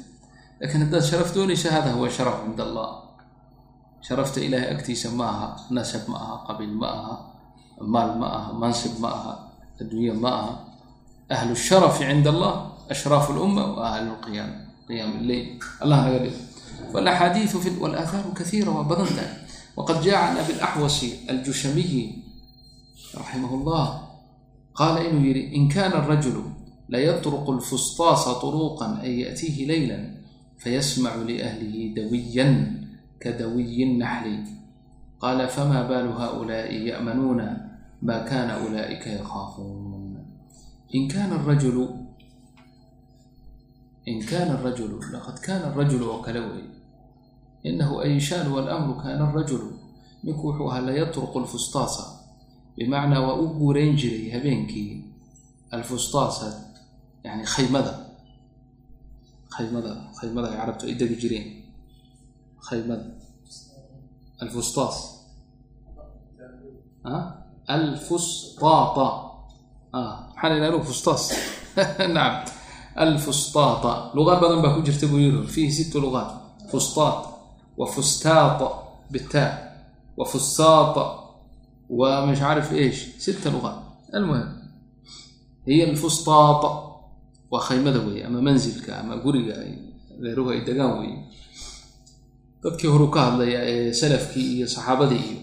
[0.59, 2.89] laakiin haddaad sharaf doonaysa hada huwa sharaf cind allah.
[4.07, 7.15] Sharafta ilaahay agtiisa ma aha nasab ma aha qabiil ma aha
[7.93, 9.33] maal ma aha mansib ma aha
[9.81, 10.53] adduunye ma aha.
[11.35, 12.53] Ahlu sharafi cinda allah
[12.93, 14.51] ashraafu lumma wa ahlu lqiyaam
[14.87, 15.47] qiyaam lleyl
[15.83, 16.39] allah naga dhigo
[16.92, 19.32] walaxaadiiu walaahaaru kaiira waa badan tahay
[19.76, 22.24] waqad jaa can abi laxwasi aljushamiyi
[23.14, 23.88] raximah llah
[24.78, 26.44] qaala inuu yidhi in kana arajulu
[26.88, 29.98] layatruqu lfustaasa turuqan an yaأtiihi leyla
[30.56, 32.54] fayasmacu liahlihi dawiyan
[33.20, 34.40] kadawiyi naxli
[35.20, 37.46] qaala fama baalu haؤulaaءi ya'manuuna
[38.02, 40.16] ma kana ulaa'ika yakhaafuun
[40.96, 42.01] in kana arajulu
[44.05, 46.69] in kana arajulu laqad kana arajulu oo kale weeye
[47.69, 49.69] inahu ayshaan walamru kana arajulu
[50.23, 52.03] ninku wuxuu ahaa layatruqu lfustaasa
[52.75, 54.89] bimacnaa waa u guurayn jiray habeenkii
[55.75, 56.47] alfustaasa
[57.23, 57.93] yani khaymada
[59.55, 61.47] khaymada khaymada ay carabtu ay degi jireen
[62.67, 63.05] khaymada
[64.43, 64.95] alfustaas
[67.75, 69.07] alfustaata
[69.93, 71.23] maxaa la yidhahdo fustaas
[72.15, 72.52] nacam
[73.04, 76.30] alfustaata luqaad badan baa ku jirta buu yiri fiihi sittu luqaat
[76.70, 77.18] fustaat
[77.80, 78.60] wa fustaat
[79.12, 79.50] bitaa
[80.18, 80.96] wa fustaat
[82.00, 83.78] wa mش عارف ايش ست لغات
[84.14, 84.48] المهم
[85.66, 86.62] hiy الفustaat
[87.52, 89.54] waa khaymada weeye ama manzilka ama guriga
[90.22, 91.18] reeruhu ay degaan weeye
[92.62, 95.38] dadkii horu ka hadlaya ee salafkii iyo saxaabadii iyo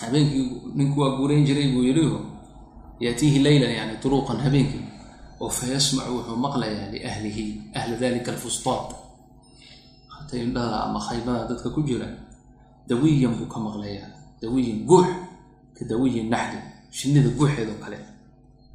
[0.00, 0.44] habeenkii
[0.78, 2.20] ninku waa guurayn jiray buu yidhiho
[3.04, 4.84] yaatiihi leylan yani duruuqan habeenkii
[5.39, 7.45] oo fa yasmacu wuxuu maqlayaa liahlihi
[7.77, 8.89] ahla dalika alfustaat
[10.13, 12.07] hata indhaha ama khaymada dadka ku jira
[12.89, 14.09] dawiyan buu ka maqlayaa.
[14.41, 15.05] Dawiyan guux
[15.77, 16.59] ka dawiyin naxli
[16.91, 17.99] shinnida guuxeedoo kale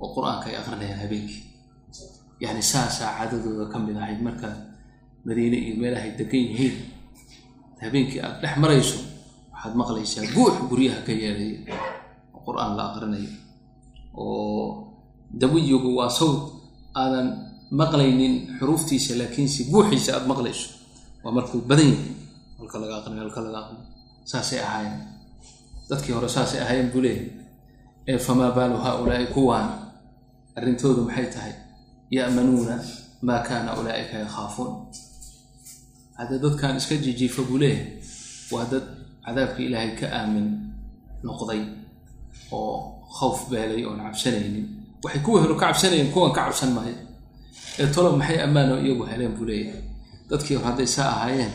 [0.00, 1.42] oo qur'aanka ay aqrinayaan habeenkii.
[2.40, 4.48] Yani saasaa cadadooda ka mid ahayd marka
[5.27, 6.77] madiine iyo meelahay degan yihiin.
[7.83, 8.98] Habeenkii aad dhex marayso
[9.53, 11.74] waxaad maqlaysaa guux guryaha ka yeelaya
[12.35, 13.31] oo qur'aan la aqrinayo
[14.14, 14.94] oo
[15.35, 16.53] dawiyigu waa sawd
[17.02, 17.26] aadan
[17.80, 20.68] maqlaynin xuruuftiisa laakiinse guuxiisa aada maqlayso
[21.24, 22.12] waa markuu badan yahay.
[22.59, 23.87] Halka laga aqrinayo halka laga aqrinayo
[24.30, 25.00] saasay ahaayeen.
[25.90, 27.30] Dadkii hore saasay ahaayeen buu leeyahay.
[28.09, 29.68] Ee famaa baalu haaulaai kuwaan
[30.57, 31.52] arrintoodu maxay tahay?
[32.16, 32.76] Ya'manuuna
[33.26, 34.72] maa kaana ulaa'ika yakhaafuun.
[36.18, 37.98] Hadda dadkan iska jijiifa buu leeyahay
[38.52, 38.85] waa dad
[39.24, 40.46] cadaabka ilaahay ka aamin
[41.26, 41.61] noqday
[42.52, 42.74] oo
[43.18, 44.66] khawf beelay oon cabsanaynin
[45.04, 46.96] waxay kuwa helo ka cabsanayeen kuwan ka cabsan maayo
[47.80, 49.82] ee tolob maxay ammaano iyagu heleen buu leeyahay.
[50.30, 51.52] Dadkii hor hadday saa ahaayeen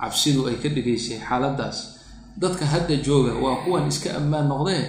[0.00, 1.78] cabsidu ay ka dhigaysay xaaladdaas.
[2.42, 4.82] Dadka hadda jooga waa kuwan iska ammaan noqdee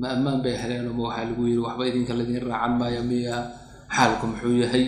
[0.00, 3.36] ma ammaan bay heleenoo ma waxaa lagu yiri waxba idinka laydin raacan maayo miya
[3.96, 4.84] xaalku muxuu yahay?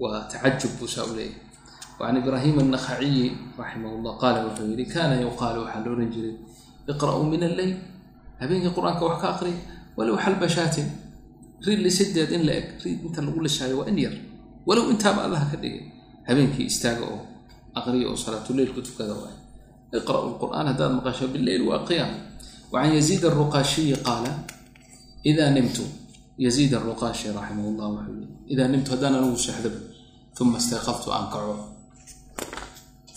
[0.00, 1.40] Waa tacajub buu saa u leeyahay.
[2.02, 3.26] An ibraahim annakhaciyi
[3.58, 6.34] raximah llah qaala wuxuu yihi kaana yuqaalu waxaa la odhan jiray
[6.90, 7.74] iqra'uu min alleyl
[8.42, 9.58] habeenkii qur'aanka wax ka aqriya
[9.96, 10.86] walow xalbashaatin
[11.61, 14.15] shaatin riid lisideed in la eg riid inta lagu lishaayo waa in yar
[14.67, 15.83] walow intaaba allaha ka dhigay
[16.27, 17.19] habeenkii istaaga oo
[17.79, 19.35] aqriya oo salaatuleil ku tukada waay
[19.99, 22.13] iqra'u lqur'aan haddaad maqasho bileyl waa qiyaam
[22.73, 24.27] وعن يزيد الرقاشي قال
[25.25, 25.77] إذا نمت
[26.45, 29.79] يزيد الرقاشي رحمه الله wuxuu yihi إذا نمت haddaan anugu seexdaba
[30.35, 31.55] ثuma istayqaftu aan kaco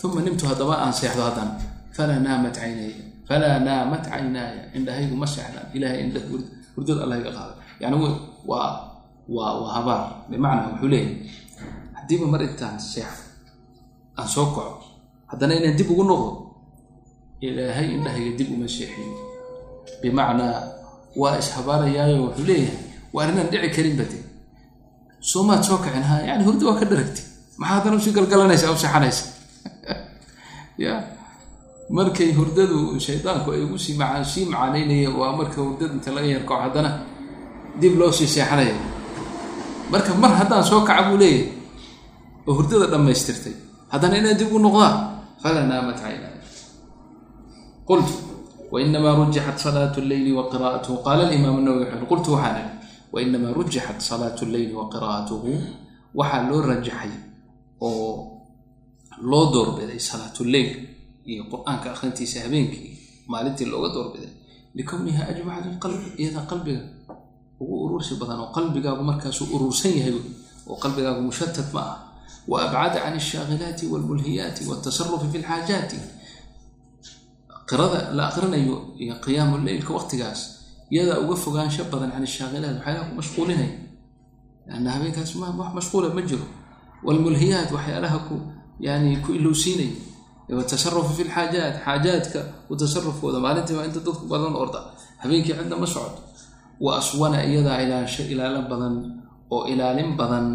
[0.06, 1.52] uma nimtu haddaba aan seexdo haddana
[1.96, 2.94] falaa naamat caynaya
[3.28, 6.20] falaa naamat caynaaya indhahaygu ma seexdaan ilahay indha
[6.74, 7.96] hurdada allah iga qaada yani
[8.47, 8.69] waa
[9.29, 11.29] waa waa habaar bimacnaa wuxuu leeyahay
[11.97, 13.25] haddiiba mar intaan seexdo
[14.17, 14.86] aan soo kaco
[15.31, 16.31] haddana inaan dib ugu noqdo
[17.41, 19.13] ilaahay indhahayga dib uma seexiyo
[20.01, 20.55] bimacnaa
[21.21, 22.79] waa ishabaarayaayo wuxuu leeyahay
[23.13, 24.17] waa arrinaan dhici karin bade
[25.19, 27.25] soomaad soo kacin ha yani hurda waa ka dharagtay
[27.58, 29.25] maxaa haddana u sii galgalanaysa u seexanaysa?
[30.86, 30.93] Ya
[31.89, 36.62] markay hurdadu shaydaanku ay ugu sii maa sii macaanaynaya waa marka hurdada inta laga yarkaco
[36.62, 36.91] haddana
[37.81, 38.75] dib loo sii seexanaya.
[39.91, 41.51] Marka mar haddaan soo kaca buu leeyahay
[42.47, 43.53] oo hurdada dhammaystirtay
[43.91, 44.93] haddana inaan dib u noqdaa
[45.41, 46.41] falaa naamat caynaaya
[47.89, 48.13] qultu
[48.73, 52.69] wainamaa rujixat salaatu lleyli wa qiraa'atuhu qaala alimaam nawowi wuxuu qultu waxaan ihi
[53.13, 55.49] wainamaa rujixat salaatu lleyli wa qiraa'atuhu
[56.19, 57.11] waxaa loo rajaxay
[57.81, 58.41] oo
[59.29, 60.69] loo doorbiday salaatuleyl
[61.31, 62.89] iyo qur'aanka akhrintiisa habeenkii
[63.31, 64.31] maalintii looga doorbiday
[64.77, 66.81] likowniha ajmaca lilqalbi iyadaa qalbiga
[67.61, 70.15] ugu urursi badan oo qalbigaagu markaasuu urursan yahay
[70.69, 71.97] oo qalbigaagu mushatat ma ah.
[72.47, 75.97] Wa abcada can alshaakilaati walmulhiyaati waltasarufi fi lxaajaati
[77.69, 80.39] qirada la aqrinayo iyo qiyaamu leylka waqtigaas
[80.93, 83.73] iyadaa uga fogaansho badan can ashaakilaat waxyaalaha ku mashquulinaya
[84.69, 86.45] lanna habeenkaas wax mashquula ma jiro.
[87.05, 88.35] Walmulhiyaat waxyaalaha ku
[88.79, 89.93] yani ku ilowsiinaya
[90.57, 92.39] watasarufu fi lxaajaat xaajaadka
[92.69, 92.75] u
[93.45, 94.79] maalintii waa inta dadku badan orda.
[95.21, 96.21] Habeenkii cidna ma socoto
[96.81, 98.95] wa aswana iyadaa ilaansho ilaalin badan
[99.55, 100.45] oo ilaalin badan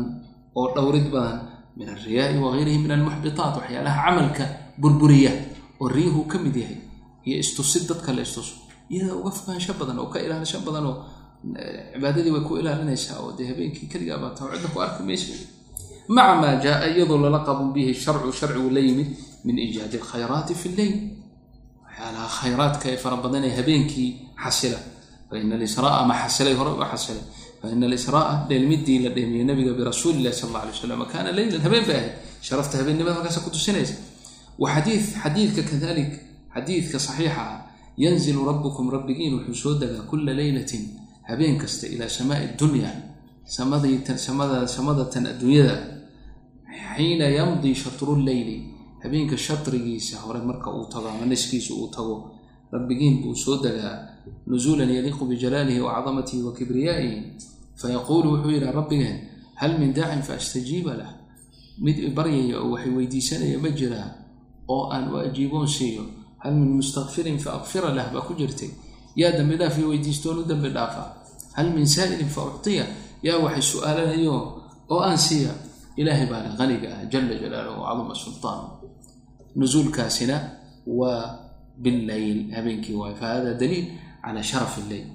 [0.59, 1.39] oo dhowrid badan
[1.77, 4.45] min alriyaai wagayrihi min almuxbitaat waxyaalaha camalka
[4.83, 5.33] burburiya
[5.81, 6.79] oo riyuhu ka mid yahay
[7.27, 8.55] iyo istusid dadka la istuso.
[8.93, 10.97] Iyadaa uga fogaansho badan oo ka ilaalisho badan oo
[11.95, 15.33] cibaadadii way ku ilaalinaysaa oo dee habeenkii keligaa baa taho cidda ku arki maysa
[16.17, 19.09] maca maa jaaa iyadoo lala qaban bihi sharcu sharcigu la yimid
[19.47, 20.97] min iijaadi alkhayraati fi lleyl.
[21.87, 24.09] Waxyaalaha khayraadka ee fara badan ee habeenkii
[24.45, 24.79] xasila
[25.31, 27.23] faina alisraa ma xasilay hore uga xasilay
[27.63, 31.97] faina alisraa dheelmidii la dheemiyey nabiga birasuuli illahi sal alay wasalam kaana leylan habeen bay
[31.97, 32.13] ahayd
[32.47, 33.95] sharafta habeennimada halkaasa ku tusinaysa
[34.63, 36.13] wa xadii xadiidka kadalik
[36.55, 37.59] xadiidka saxiixa ah
[38.05, 40.83] yanzilu rabbukum rabbigiin wuxuu soo degaa kula leylatin
[41.29, 42.91] habeen kasta ilaa samaai dunya
[44.77, 45.77] samadatan adduunyada
[46.97, 48.57] xiina yamdii shatru lleyli
[49.03, 52.17] habeenka shatrigiisa hore marka uu tago ama niskiisa uu tago
[52.73, 54.09] rabbigiin buu soo degaa
[54.47, 57.19] nusuulan yaliiqu bijalaalihi wa cadamatihi wa kibriyaa'ihi
[57.77, 59.19] fayaquulu wuxuu yidhaha rabbigeen
[59.55, 61.11] hal min daacin faastajiiba lah
[61.81, 64.09] mid ibaryaya oo waxay weydiisanaya ma jiraa
[64.69, 66.05] oo aan u ajiiboon siiyo
[66.39, 68.71] hal min mustakfirin fa akfira lah baa ku jirtay
[69.17, 71.05] yaa dambi dhaaf iyo weydiistoon u dambi dhaafa
[71.57, 72.87] hal min saa'ilin fa uctiya
[73.23, 74.37] yaa waxay su'aalanayo
[74.89, 75.51] oo aan siiya
[75.97, 77.83] ilaahay baa le qaniga ah jala jalaaluhu
[81.83, 83.87] billayl habeenkii waay fahada daliil
[84.25, 85.07] cala sharaf illeyl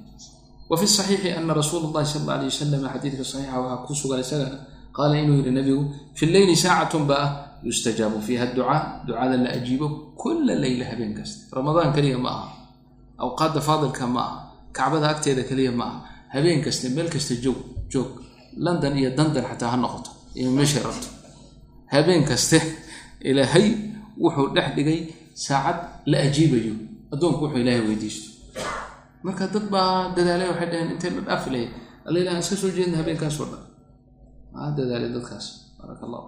[0.69, 4.19] wa fi saxiixi ana rasuula allahi sal alla alay wasalam xadiidka saxiixa waxaa ku sugan
[4.25, 4.58] isagana
[4.97, 5.84] qaala inuu yihi nabigu
[6.17, 7.30] fi leyli saacatun ba ah
[7.67, 9.88] yustajaabu fiiha ducaa ducada la ajiibo
[10.21, 12.47] kula leyla habeen kasta ramadaan keliya ma aha
[13.25, 14.38] awqaadda faadilka ma aha
[14.78, 15.97] kacbada agteeda keliya ma aha
[16.36, 17.60] habeen kasta meel kasta joog
[17.93, 18.10] joog
[18.65, 21.08] london iyo dandan xataa ha noqoto iyo meeshay rabto
[26.12, 26.74] la ajiibayo.
[27.13, 28.28] Addoonku wuxuu ilaahay weydiisto.
[29.26, 31.70] Marka dad baa dadaalay waxay dhaheen intay la dhaafi lahayd
[32.08, 33.62] alla ilahan iska soo jeedna habeenkaasoo dhan.
[34.60, 35.46] Aa dadaalay dadkaas?
[35.80, 36.24] Baaraka allah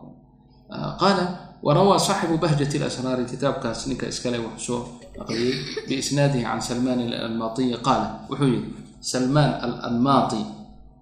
[1.01, 1.23] qaala
[1.65, 4.79] warawaa saaxibu bahjati lasraari kitaabkaas ninka iskale wuxuu soo
[5.21, 5.53] aqriyey
[5.87, 8.69] biisnaadihi can salmaan alalmaatiyi qaala wuxuu yihi
[9.11, 10.41] salmaan alalmaati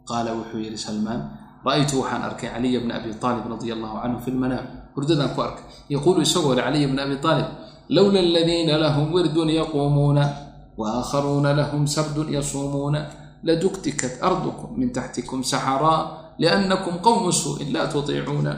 [0.10, 1.22] qaala wuxuu yihi salmaan
[1.66, 5.66] ra'aytu waxaan arkay caliya bna abi aalib radia allahu canhu fi lmanaam hurdadaan ku arkay.
[5.94, 7.48] Yaquulu isagoo le caliya bna abi aalib
[7.90, 10.24] lowla aladiina lahum wirdun yaquumuuna
[10.78, 13.00] waakharuuna lahum sardun yasuumuuna
[13.44, 18.52] laduktikat ardukum min taxtikum saxaraa liannakum qowmu suu'in laa tutiicuuna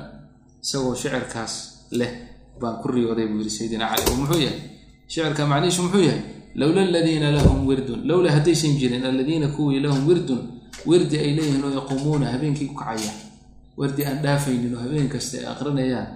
[0.63, 1.53] isagoo shicirkaas
[1.91, 2.11] leh
[2.61, 4.59] baan ku riyooday buu yihi sayidina cali oo muxuu yahay
[5.07, 6.21] shicirka macnihiisu muxuu yahay
[6.55, 10.41] lowla aladiina lahum wirdun lowla haddaysan jirin aladiina kuwii lahum wirdun
[10.89, 13.11] wirdi ay leeyihiin oo yaquumuuna habeenkii ku kacaya
[13.77, 16.07] wardi aan dhaafaynin oo habeen kasta ay aqrinayaan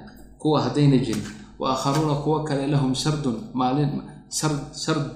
[0.41, 1.23] kuwa haddayna jirin
[1.61, 3.91] wa aakharuuna kuwo kale lahum sardun maalin
[4.39, 5.11] sard sard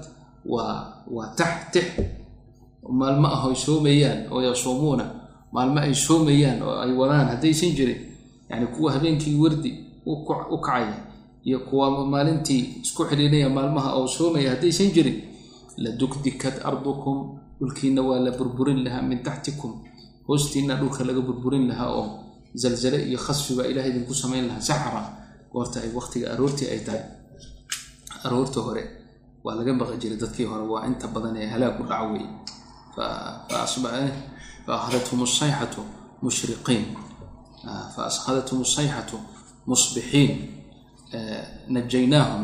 [0.54, 1.86] waa waa tax tix
[3.00, 5.06] maalmo ah ay soomayaan oo yasuumuuna
[5.56, 8.00] maalmo ay soomayaan oo ay wadaan haddaysan jirin
[8.50, 9.72] yacni kuwa habeenkii wardi
[10.06, 10.98] u kacaya
[11.48, 15.18] iyo kuwa maalintii isku xidhiinaya maalmaha oo soomaya haddaysan jirin
[15.82, 17.18] la dukdikat ardukum
[17.60, 19.72] dhulkiina waa la burburin lahaa min taxtikum
[20.28, 22.06] hoostiina dhulka laga burburin lahaa oo
[22.54, 25.02] zalzale iyo khasfi baa ilaah idinku samayn lahaa saxra
[25.56, 27.04] goorta ay waqtiga aroortii ay tahay
[28.26, 28.84] aroorta hore
[29.46, 32.30] waa laga baqi jiray dadkii hore waa inta badan ee halaag ku dhaca weeye.
[34.66, 35.82] Fa akhadathum sayxatu
[36.26, 36.86] mushriqiin.
[37.96, 39.18] Fa akhadathum sayxatu
[39.70, 40.32] musbixiin
[41.76, 42.44] najaynaahum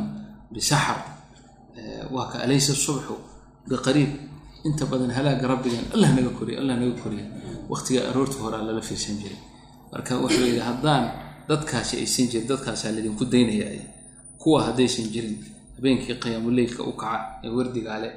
[0.54, 1.00] bisaxar.
[2.14, 3.16] Waa ka alaysa subxu
[3.70, 4.12] biqariib
[4.68, 7.26] inta badan halaaga rabbigan allah naga koriya allah naga koriya
[7.72, 9.40] waqtiga aroorta horaa lala fiirsan jiray.
[9.92, 11.04] Marka wuxuu yidhi haddaan
[11.50, 13.68] dadkaasi aysan jirin dadkaasaa laydinku daynaya
[14.42, 15.36] kuwa haddaysan jirin
[15.76, 18.10] habeenkii qiyaamuleylka u kaca ee wardigaale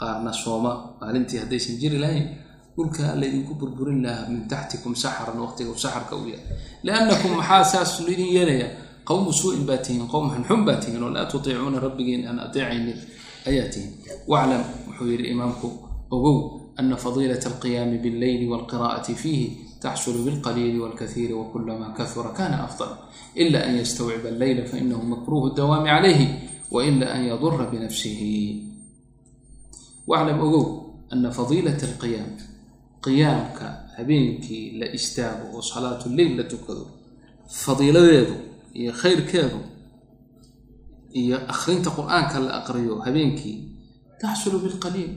[0.00, 2.28] qaarna sooma maalintii haddaysan jiri lahayn
[2.76, 6.46] dhulka laydinku burburin lahaa min taxtikum saxaran waqtiga saxarka u yahay.
[6.86, 8.68] Liannakum maxaa saas laydin yeelaya
[9.08, 12.98] qowmu suu'in baa tihiin qowm xunxun baa tihiin oo laa tutiicuuna rabbigiin aan ateecaynin
[13.48, 13.92] ayaa tihiin.
[14.30, 15.66] Waclam wuxuu yidhi imaamku
[16.10, 16.36] ogow
[16.78, 19.46] ana fadiilat alqiyaami billeyli walqiraa'ati fiihi
[19.84, 22.92] taxsulu bilqaliili walkaiiri wakulama kahura kana afdal
[23.42, 26.26] ila an yastawciba alleyla fainahu makruuhu dawaami calayhi
[26.74, 28.32] waila an yadura binafsihi
[30.10, 30.66] waclam ogow
[31.12, 32.30] ana fadiilata alqiyaam
[33.04, 33.66] qiyaamka
[33.96, 36.84] habeenkii la istaago oo salaatu leyl la tukado
[37.64, 38.34] fadiiladeedu
[38.80, 39.60] iyo khayrkeedu
[41.20, 43.56] iyo akhrinta qur'aanka la aqriyo habeenkii
[44.20, 45.12] taxsulu bilqaliil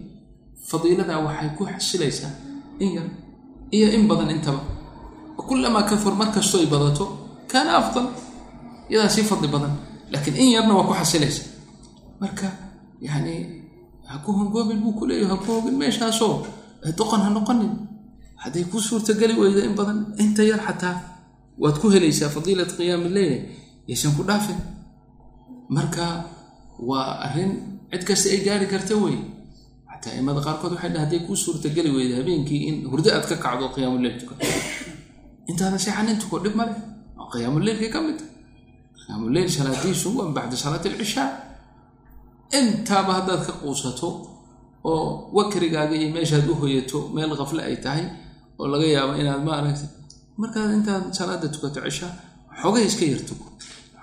[0.70, 2.34] fadiiladaa waxay ku xasilaysaa
[2.84, 3.08] in yar
[3.72, 4.62] iyo in badan intaba.
[5.38, 7.06] Kulamaa kafur mar ay badato
[7.48, 8.08] kaana afdal
[8.90, 9.74] iyadaa sii fadli badan
[10.12, 11.44] laakiin in yarna waa ku xasilaysa.
[12.20, 12.48] Marka
[13.02, 13.64] yani
[14.08, 16.46] ha ku hongoobin buu ku leeyahy ha ku hogin meeshaasoo
[16.98, 17.72] doqon ha noqonin.
[18.36, 20.96] Hadday ku suurtageli weyda in badan inta yar xataa
[21.58, 23.38] waad ku helaysaa fadiilat qiyaami leyle
[23.88, 24.60] yaysan ku dhaafin.
[25.70, 26.26] Marka
[26.80, 27.52] waa arrin
[27.92, 29.37] cid kasta ay gaari karta wey
[30.02, 33.66] xataa imada qaarkood waxay dhaha hadday kuu suurtageli weyda habeenkii in hurdo aad ka kacdo
[33.76, 34.34] qiyaamuleyl tuka
[35.50, 36.74] intaadan seexanin tuko dhib male
[37.20, 38.20] oo qiyaamuleylkay ka mid.
[38.20, 38.34] Tahay
[39.06, 41.30] qiyaamuleyl salaadiisu waa bacda salaati alcishaa
[42.60, 44.10] intaaba haddaad ka quusato
[44.92, 45.06] oo
[45.38, 48.06] wakrigaaga iyo meeshaad u hoyato meel kafle ay tahay
[48.60, 49.90] oo laga yaabo inaad maaragtay
[50.42, 52.12] markaad intaad salaada tukato cishaa
[52.62, 53.46] xogay iska yartuko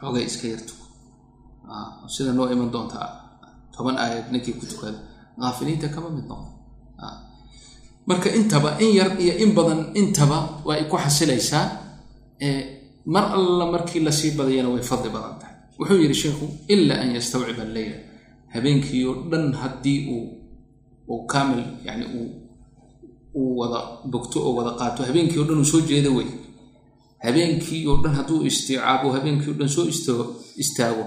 [0.01, 0.84] xogay iska yartuko
[2.14, 3.09] sida noo iman doontaa?
[3.74, 4.99] Toban aayad ninkii ku tukada
[5.43, 6.51] aafiliinta kama mid noqdo
[8.07, 11.64] marka intaba in yar iyo in badan intaba way ku xasilaysaa
[13.07, 15.55] mar alla markii la sii badayana way fadli badan tahay.
[15.78, 17.97] Wuxuu yidhi sheikhu ila an yastawciba alleyla
[18.55, 20.01] habeenkii dhan haddii
[21.09, 22.05] uu kaamil yani
[23.35, 23.80] uu wada
[24.12, 26.26] bogto oo wada qaato habeenkii o dhan uu soo jeeda wey.
[27.24, 29.87] Habeenkii oo dhan hadduu istiicaabo habeenkii o dhan soo
[30.62, 31.05] istaago.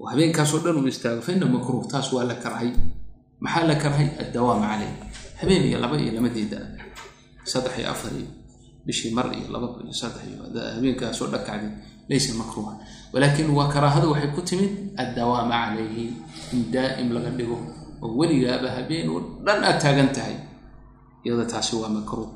[0.00, 2.70] Oo habeenkaasoo dhan uu istaago fa ina makruuh taas waa la karhay
[3.40, 4.08] maxaa la karhay?
[4.22, 4.92] Addawaam caleyh
[5.40, 6.58] habeen iyo laba iyo lamadeeda
[7.44, 8.28] saddex iyo afar iyo
[8.86, 10.42] bishii mar iyo laba iyo saddex iyo
[10.76, 11.68] habeenkaasoo dhakacdi.
[12.08, 12.72] Laysa makruuha
[13.12, 16.06] walaakin waa karaahada waxay ku timid addawaama calayhi
[16.56, 17.58] in daa'im laga dhigo
[18.02, 20.36] oo weligaaba habeen oo dhan aad taagan tahay.
[21.24, 22.30] Iyada taasi waa makruuh.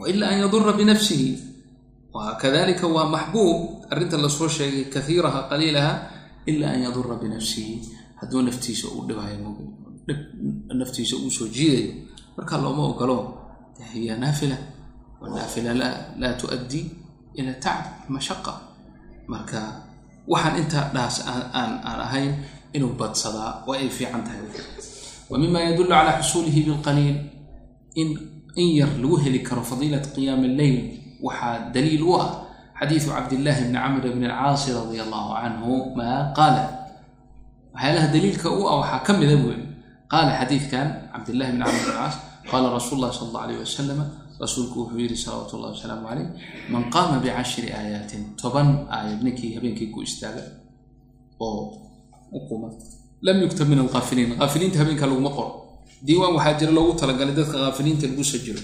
[0.00, 1.30] Waila an yadura binafsihi.
[2.14, 3.58] Wakadalika waa maxbuub.
[3.90, 5.92] Arrinta la soo sheegay kaiiraha qaliilaha
[6.46, 7.74] ila an yadura binafsihi
[8.20, 9.36] hadduu naftiisa uu dhibayo
[10.80, 11.92] naftiisa uu soo jiidayo
[12.36, 13.16] marka looma ogolo
[13.92, 14.56] hiya naafila.
[15.20, 15.74] Wanaafila
[16.20, 16.90] laa tuaddi
[17.34, 18.52] ila tacb mashaqa
[19.28, 19.60] marka
[20.28, 22.32] waxaan intaa dhaas aan ahayn
[22.72, 24.40] inuu badsadaa waa ay fiican tahay.
[25.30, 27.16] Wa mima yadulu cala xusuulihi bilqaliil.
[28.56, 30.78] In yar lagu heli karo fadiilat qiyaam alleyl
[31.22, 32.28] waxaa daliil u ah
[32.80, 36.62] xadiidu cabdillahi bni camr bni alcaasi radia allahu canhu maa qaala
[37.80, 39.54] waxyaalaha daliilka u ah waxaa ka mida buu
[40.12, 42.14] qaala xadiidkan cabdillahi bni camr bn alcaas
[42.50, 44.00] qaala rasuul llahi sala alla alayh wasalam
[44.44, 46.28] rasuulku wuxuu yidhi salawaatu ullahi wasalaamu caleyh
[46.72, 50.42] man qaama bicashri aayaatin toban aayad ninkii habeenkii ku istaaga
[51.40, 51.60] oo
[52.36, 52.68] u quma
[53.26, 55.50] lam yuktab min alkaafiliin kaafiliinta habeenka laguma qoro
[56.06, 58.60] diiwaan waxaa jira loogu talagalay dadka kaafiliinta lagu sajiro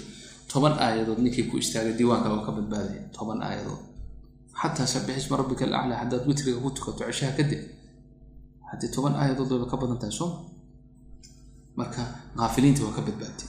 [0.53, 3.81] toban aayadood ninkii ku istaagay diiwaanka waa ka badbaadaya toban aayadood
[4.61, 7.61] xataa sabixisma rabbika alaclaa haddaad witriga ku tukato ceshaha kadib
[8.71, 10.37] haddii toban aayadood wayba ka badan tahay sooma
[11.77, 12.03] marka
[12.37, 13.49] kaafiliinta waa ka badbaadtay.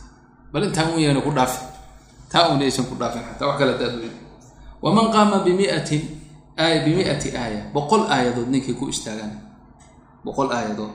[0.51, 1.59] Bal intaan un ku dhaafi
[2.31, 3.93] taa una aysan ku dhaafin xataa wax kale hadaad
[4.83, 6.01] waman qaama bimiatin
[6.57, 9.31] aaya bimiati aaya boqol aayadood ninkii ku istaagan
[10.25, 10.91] boqol aayadood.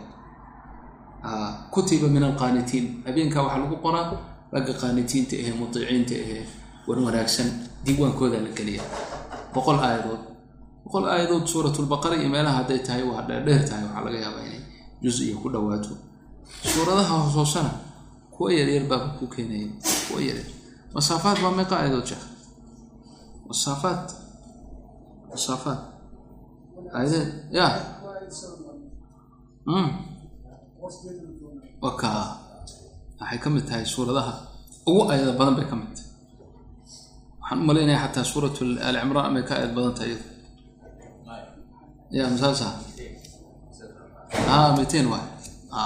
[1.71, 3.07] Kutiba min alqaanitiin.
[3.07, 4.07] Habeenkaa waxaa lagu qoraa
[4.53, 6.43] ragga qaanitiinta ahee mutiiciinta ahee
[6.87, 7.49] wan wanaagsan
[7.85, 8.83] diiwaankooda la geliya
[9.55, 10.21] boqol aayadood
[10.85, 14.63] boqol aayadood suuratulbaqara iyo meelaha hadday tahay waa dheerdheer tahay waxaa laga yaabaa inay
[15.03, 15.93] jus iyo ku dhawaato.
[16.73, 17.73] Suuradaha hooshoosana
[18.35, 19.69] kuwa yaryar baaba ku keenaya
[20.09, 20.49] kuwa yaryar
[20.95, 22.25] masaafaad waa meeqa aayadood sheekh
[23.49, 24.03] masaafaad
[25.33, 25.81] masaafaad
[26.97, 27.29] aayadeed?
[27.59, 27.67] Ya.
[31.83, 32.11] Waka
[33.21, 34.33] waxay ka mid tahay suuradaha
[34.87, 36.11] ugu aayada badan bay ka mid tahay.
[37.41, 38.55] Waxaan u malaynaya xataa suurat
[38.89, 40.15] al cimraan ka aayad badan tahay
[42.13, 42.69] ya masaasa
[44.53, 45.27] a miteen waay
[45.73, 45.83] a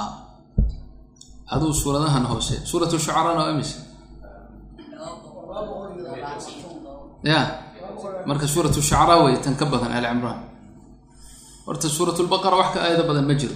[1.55, 3.79] aduu suuradahan hoose suurat shucaraana waa imise
[7.27, 7.41] ya.
[8.27, 10.41] Marka suurat shucaraa wey tan ka badan al cimraan
[11.67, 13.55] horta suurat lbaqara wax ka aayada badan ma jiro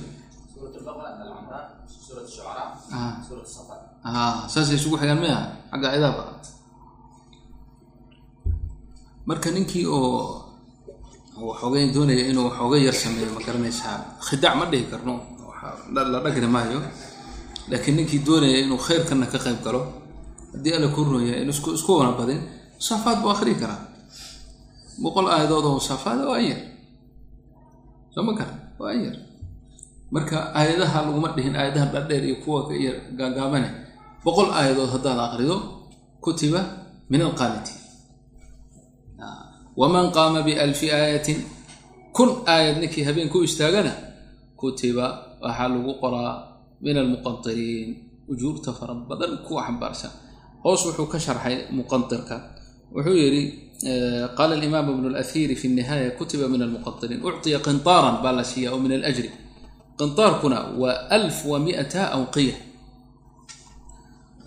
[4.52, 5.38] saasay isugu xigaan miya
[5.70, 6.24] xagga ayadaaba
[9.28, 10.39] marka ninkii oo
[11.50, 13.96] waxoogay doonaya inuu waxoogay yar sameeyo ma garanaysaa?
[14.26, 15.14] Khidac ma dhihi karno.
[15.94, 16.80] La dhagri maayo.
[17.70, 19.80] Laakiin ninkii doonaya inuu khayrkanna ka qayb galo.
[20.52, 22.40] Haddii alla ku rooya in isku wana badin
[22.78, 23.80] musaafaad buu akhrii karaa.
[25.02, 26.60] Boqol aayadood oo musaafaada waa yar.
[28.14, 29.16] Soo ma kara waa yar.
[30.10, 33.68] Marka aayadaha laguma dhihin aayadaha dhadheer iyo kuwa yar gaagaabane
[34.24, 35.56] boqol aayadood haddaad aqrido
[36.20, 36.60] kutiba
[37.10, 37.79] min alqaanitiin
[39.80, 41.38] waman qaama bialfi aayatin
[42.16, 43.92] kun aayad ninkii habeen ku istaagana
[44.60, 45.06] kutiba
[45.44, 46.32] waxaa lagu qoraa
[46.84, 47.88] min almuqantiriin
[48.32, 50.12] ujuurta fara badan kuwa xambaarsan
[50.64, 52.36] hoos wuxuu ka sharxay muqantirka
[52.94, 53.42] wuxuu yidhi
[54.36, 58.78] qaala alimaam ibnu alahiiri fi nnihaaya kutiba min almuqantiriin ucطiya qintaaran baa la siiya oo
[58.84, 59.30] min alajri
[59.98, 62.56] qintaarkuna waa alf wa miata awqiya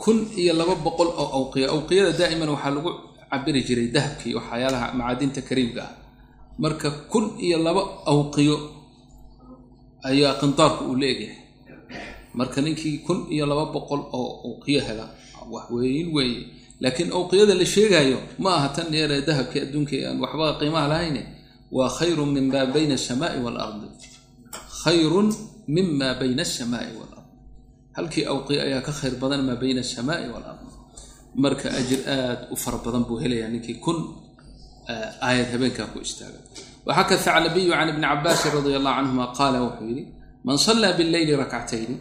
[0.03, 2.91] kun iyo laba boqol oo awqiya awqiyada daa'iman waxaa lagu
[3.33, 5.93] cabiri jiray dahabkii waxyaalaha macaadinta kariimka ah.
[6.53, 8.57] Marka kun iyo laba awqiyo
[10.05, 11.41] ayaa qintaarku uu leegyahay
[12.37, 15.09] marka ninkii kun iyo laba boqol oo awqiyo hela
[15.49, 16.41] wax weyn weeye
[16.81, 21.21] laakiin awqiyada la sheegaayo ma aha tan dheeree dahabkii adduunka aan waxba qiimaha lahayne
[21.71, 23.87] waa khayrun min maa bayna asamaai waalardi
[24.83, 25.29] khayrun
[25.67, 27.27] mima bayna asamaai walard
[27.97, 30.62] halkii awqiya ayaa ka khayr badan maa bayna asamaai walard
[31.35, 33.97] marka ajir aad u fara badan buu helayaa ninkii kun
[35.27, 36.39] aayad habeenkaa ku istaaga.
[36.85, 40.03] Waxaka thaclabiyu can ibni cabaasin radia allahu canhuma qaala wuxuu yidhi
[40.47, 41.95] man sallaa billeyli rakcatayni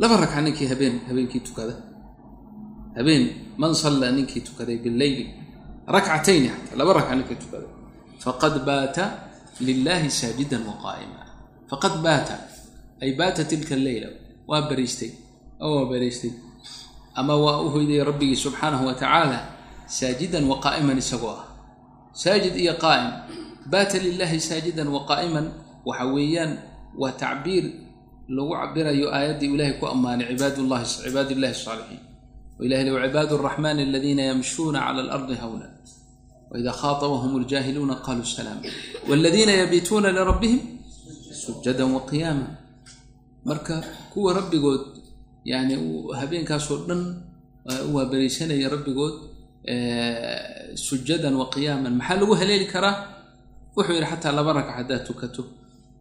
[0.00, 1.74] laba ragca ninkii habeen habeenkii tukada
[2.98, 3.24] habeen
[3.62, 5.24] man sallaa ninkii tukaday billeyli
[5.96, 7.70] rakcatayni xataa laba ragca ninkii tukaday.
[8.24, 9.04] Faqad baata
[9.66, 10.74] lilahi saajidan wa
[11.70, 12.34] faqad baata
[13.02, 14.08] ay baata tilka alleyla
[14.50, 15.10] waa bariistay.
[15.60, 16.32] Waa bariistay
[17.16, 19.38] ama waa u hoydayay rabbigii subxaanahu wa tacaala
[19.86, 21.44] saajidan wa qaa'iman isagoo ah.
[22.16, 23.12] Saajid iyo qaa'im.
[23.68, 25.46] Baata lilaahi saajidan wa qaa'iman.
[25.84, 26.52] Waxa weeyaan
[26.96, 27.64] waa tacbiir
[28.28, 32.02] lagu cabirayo aayaddii ilaahay ku ammaanay cibaadllahi cibaad illahi asaalixiin
[32.58, 35.66] oo ilahi li cibaadu araxmani aladiina yamshuuna cala alardi hawna
[36.50, 38.66] waida khaatabahum ljaahiluuna qaluu salaama
[39.08, 40.60] waladiina yabiituuna lirabbihim
[41.44, 42.46] sujadan wa qiyaama
[43.44, 43.74] marka
[44.10, 44.82] kuwa rabbigood
[45.52, 45.74] yani
[46.20, 47.00] habeenkaasoo dhan
[47.88, 49.14] u waaberiisanaya rabbigood
[50.88, 52.94] sujadan wa qiyaaman maxaa lagu haleeli karaa
[53.76, 55.42] wuxuu yidhi xataa laba ragc haddaad tukato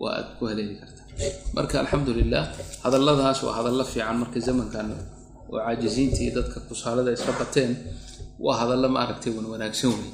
[0.02, 1.06] waa aad ku haleeli kartaa
[1.56, 2.44] marka alxamdu lilah
[2.84, 4.88] hadalladaas waa hadallo fiican marka zamankan
[5.52, 7.72] oo caajisiintii dadka kusaalada iska bateen
[8.46, 9.02] waa hadallo ma
[9.38, 10.10] wan wanaagsan wey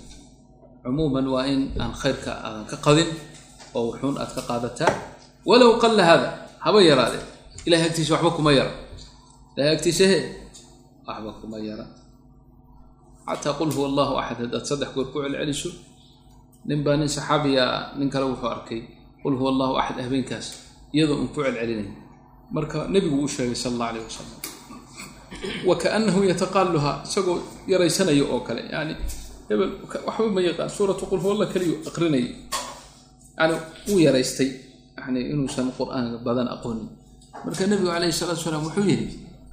[0.84, 3.10] cumuuman waa in aan khayrka aadan ka qadin
[3.76, 4.92] oo wuxuun aad ka qaadataa
[5.50, 6.30] walow qalla hada
[6.66, 7.24] haba yaraadee
[7.66, 8.74] ilahay agtiisa waxba kuma yara
[9.56, 10.20] ilahay agtiisa he
[11.08, 11.86] waxba kuma yara
[13.28, 15.70] xataa qul huwa allahu axad haddaad saddex goor ku celceliso
[16.68, 17.66] nin baa nin saxaabiya
[18.00, 18.82] nin kale wuxuu arkay
[19.24, 20.48] qul huwa allahu axad habeenkaas
[20.96, 21.90] iyadoo un ku celcelinay
[22.56, 24.40] marka nebigu uu sheegay sala allah alayh wasalam
[25.70, 27.38] wa kaanahu yataqaaluha isagoo
[27.72, 28.94] yaraysanayo oo kale yani
[29.50, 29.72] hebel
[30.08, 32.28] waxba ma yaqaan suuratu qul huwa allah keliyu aqrinayay
[33.40, 33.56] yani
[33.90, 34.50] wuu yaraystay
[35.00, 36.88] yani inuusan qur'aanka badan aqoonin
[37.46, 39.08] marka nebigu calayhi salaatu salaam wuxuu yidhi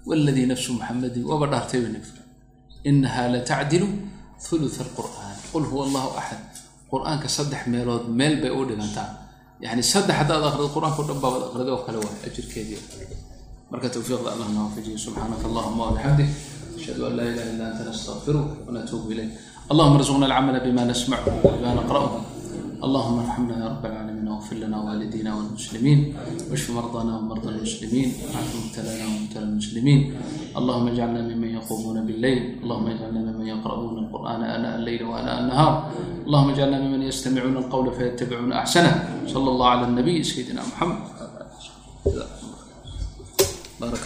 [0.09, 2.21] waladii nafsu muxamadin waaba dhaartayba nebigu
[2.89, 3.87] inaha latacdilu
[4.45, 6.43] thuluth alqur'aan qul huwa allahu axad
[6.91, 9.09] qur-aanka saddex meelood meel bay u dhigantaa
[9.65, 12.79] yani saddex haddaad aqrido qur-aanka o dhan baabaad aqrido oo kale waay ajirkeedii
[13.71, 16.29] marka towfiiqda allah na waafajiyo subxaanaka allahuma wabixamdik
[16.77, 19.31] ashhadu an laa ilaha illa anta nastaqfiruka wanatuubu ilayk
[19.71, 22.09] allahuma arzuqna alcamala bima nasmacu bima naqra'u
[22.87, 23.83] اللهم ارحمنا يا رب
[24.28, 26.14] ربنا اغفر لنا والدينا والمسلمين
[26.50, 30.00] واشف مرضانا ومرضى المسلمين وعاف مبتلانا ومبتلى المسلمين
[30.56, 35.74] اللهم اجعلنا ممن يقومون بالليل اللهم اجعلنا ممن يقرؤون القرآن آناء الليل وآناء النهار
[36.26, 38.92] اللهم اجعلنا ممن يستمعون القول فيتبعون أحسنه
[39.26, 40.98] صلى الله على النبي سيدنا محمد
[43.80, 43.98] بارك الله